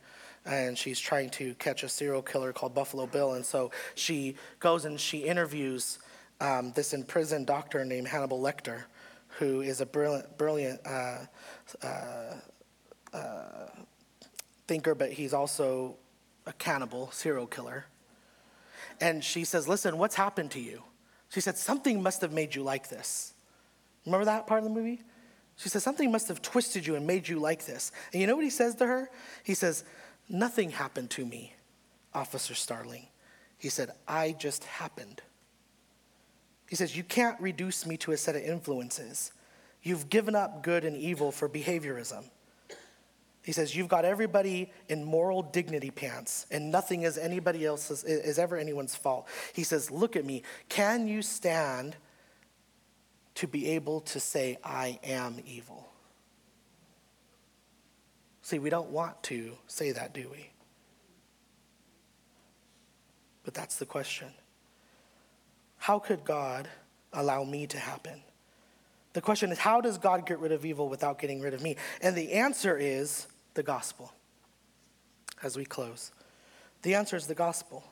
[0.46, 3.34] and she's trying to catch a serial killer called Buffalo Bill.
[3.34, 5.99] And so she goes and she interviews
[6.40, 8.84] um, this imprisoned doctor named Hannibal Lecter
[9.39, 11.18] who is a brilliant, brilliant uh,
[11.82, 12.34] uh,
[13.12, 13.66] uh,
[14.66, 15.97] thinker, but he's also
[16.47, 17.86] a cannibal, serial killer.
[19.01, 20.82] And she says, Listen, what's happened to you?
[21.30, 23.32] She said, Something must have made you like this.
[24.05, 25.03] Remember that part of the movie?
[25.57, 27.93] She says, Something must have twisted you and made you like this.
[28.12, 29.11] And you know what he says to her?
[29.45, 29.84] He says,
[30.28, 31.55] Nothing happened to me,
[32.12, 33.07] Officer Starling.
[33.57, 35.22] He said, I just happened.
[36.69, 39.33] He says, You can't reduce me to a set of influences.
[39.83, 42.25] You've given up good and evil for behaviorism.
[43.43, 48.39] He says, You've got everybody in moral dignity pants, and nothing is anybody else's, is
[48.39, 49.27] ever anyone's fault.
[49.55, 50.43] He says, Look at me.
[50.69, 51.97] Can you stand
[53.37, 55.89] to be able to say, I am evil?
[58.43, 60.51] See, we don't want to say that, do we?
[63.45, 64.29] But that's the question.
[65.79, 66.68] How could God
[67.12, 68.22] allow me to happen?
[69.14, 71.76] The question is, how does God get rid of evil without getting rid of me?
[72.01, 74.12] And the answer is the gospel
[75.43, 76.12] as we close?
[76.83, 77.85] The answer is the gospel.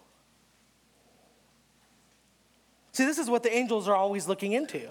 [2.92, 4.88] See, this is what the angels are always looking into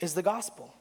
[0.00, 0.74] is the gospel.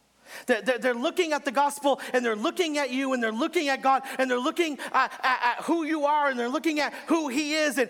[0.45, 4.03] They're looking at the gospel and they're looking at you and they're looking at God
[4.17, 7.53] and they're looking at, at, at who you are and they're looking at who He
[7.53, 7.77] is.
[7.77, 7.89] And,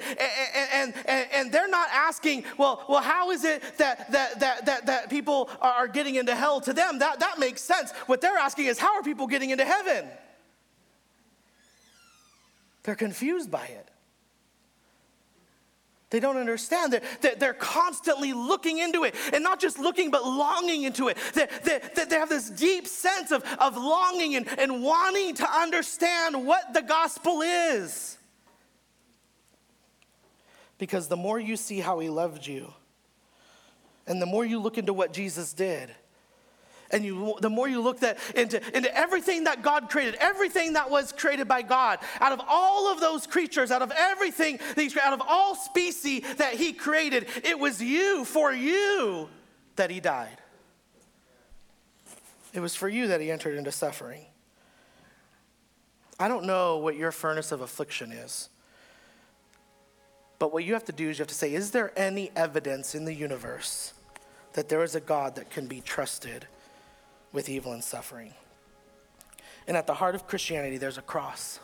[0.73, 4.85] and, and, and, they're not asking, well, well how is it that, that, that, that,
[4.85, 6.99] that people are getting into hell to them?
[6.99, 7.91] That, that makes sense.
[8.07, 10.07] What they're asking is, how are people getting into heaven?
[12.83, 13.89] They're confused by it.
[16.15, 16.93] They don't understand.
[17.19, 21.17] They're, they're constantly looking into it, and not just looking, but longing into it.
[21.33, 26.47] They, they, they have this deep sense of, of longing and, and wanting to understand
[26.47, 28.17] what the gospel is.
[30.77, 32.73] Because the more you see how he loved you,
[34.07, 35.93] and the more you look into what Jesus did,
[36.91, 38.01] and you, the more you look
[38.35, 42.91] into, into everything that God created, everything that was created by God, out of all
[42.91, 44.59] of those creatures, out of everything,
[45.01, 49.29] out of all species that He created, it was you, for you,
[49.75, 50.37] that He died.
[52.53, 54.25] It was for you that He entered into suffering.
[56.19, 58.49] I don't know what your furnace of affliction is.
[60.37, 62.93] But what you have to do is you have to say, is there any evidence
[62.93, 63.93] in the universe
[64.53, 66.47] that there is a God that can be trusted
[67.35, 68.33] with evil and suffering.
[69.67, 71.59] And at the heart of Christianity, there's a cross.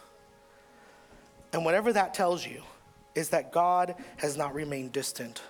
[1.54, 2.62] And whatever that tells you
[3.16, 5.42] is that God has not remained distant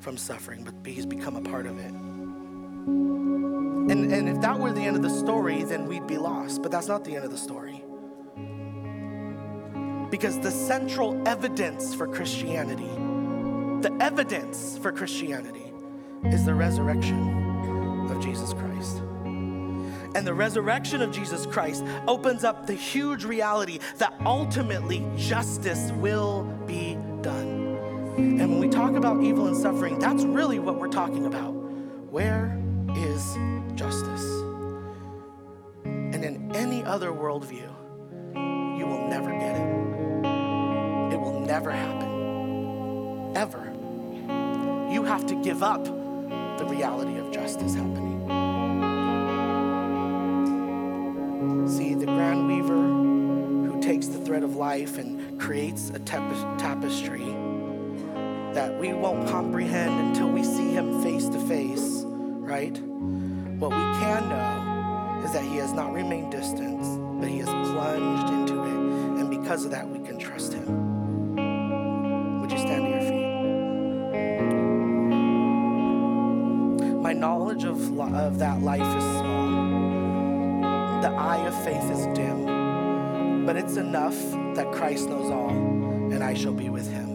[0.00, 1.92] from suffering, but He's become a part of it.
[3.90, 6.62] And, and if that were the end of the story, then we'd be lost.
[6.62, 7.82] But that's not the end of the story.
[10.10, 12.90] Because the central evidence for Christianity,
[13.80, 15.72] the evidence for Christianity,
[16.24, 19.02] is the resurrection of Jesus Christ
[20.14, 26.44] and the resurrection of Jesus Christ opens up the huge reality that ultimately justice will
[26.66, 27.62] be done.
[28.16, 31.50] And when we talk about evil and suffering, that's really what we're talking about.
[31.50, 32.56] Where
[32.96, 33.36] is
[33.74, 34.24] justice?
[35.84, 37.68] And in any other worldview,
[38.78, 41.14] you will never get it.
[41.14, 43.36] It will never happen.
[43.36, 43.72] Ever.
[44.92, 48.13] You have to give up the reality of justice happening.
[53.84, 57.26] Takes the thread of life and creates a tapestry
[58.54, 62.78] that we won't comprehend until we see him face to face, right?
[63.58, 66.80] What we can know is that he has not remained distant,
[67.20, 69.20] but he has plunged into it.
[69.20, 72.40] And because of that, we can trust him.
[72.40, 73.32] Would you stand to your feet?
[77.02, 79.84] My knowledge of, of that life is small
[81.04, 82.46] the eye of faith is dim,
[83.46, 84.16] but it's enough
[84.54, 87.10] that Christ knows all, and I shall be with him.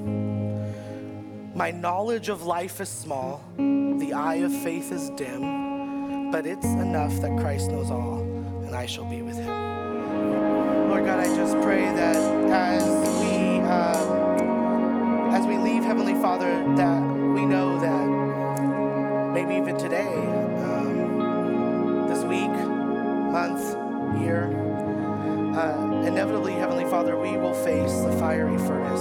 [1.56, 7.20] My knowledge of life is small, the eye of faith is dim, but it's enough
[7.22, 8.20] that Christ knows all,
[8.66, 10.90] and I shall be with him.
[10.90, 12.16] Lord God, I just pray that
[12.52, 12.84] as
[13.20, 20.14] we uh, as we leave, Heavenly Father, that we know that maybe even today,
[27.00, 29.00] Father, we will face the fiery furnace.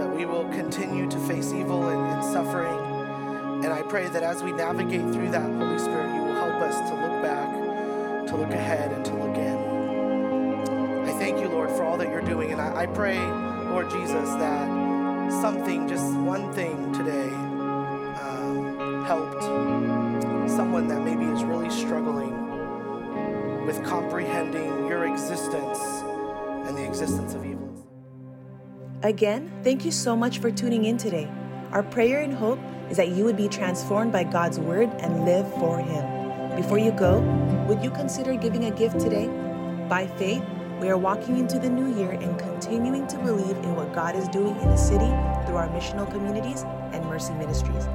[0.00, 3.64] That we will continue to face evil and, and suffering.
[3.64, 6.90] And I pray that as we navigate through that, Holy Spirit, you will help us
[6.90, 11.08] to look back, to look ahead, and to look in.
[11.08, 12.50] I thank you, Lord, for all that you're doing.
[12.50, 13.20] And I, I pray,
[13.70, 17.28] Lord Jesus, that something, just one thing today,
[18.18, 19.44] um, helped
[20.50, 22.42] someone that maybe is really struggling
[23.66, 25.78] with comprehending your existence
[26.92, 27.70] existence of evil.
[29.02, 31.26] Again, thank you so much for tuning in today.
[31.70, 35.50] Our prayer and hope is that you would be transformed by God's word and live
[35.54, 36.54] for Him.
[36.54, 37.20] Before you go,
[37.66, 39.28] would you consider giving a gift today?
[39.88, 40.44] By faith,
[40.82, 44.28] we are walking into the new year and continuing to believe in what God is
[44.28, 45.10] doing in the city
[45.46, 47.88] through our missional communities and mercy ministries.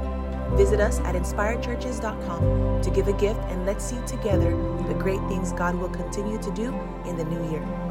[0.55, 4.49] Visit us at inspiredchurches.com to give a gift and let's see together
[4.87, 6.73] the great things God will continue to do
[7.05, 7.86] in the new year.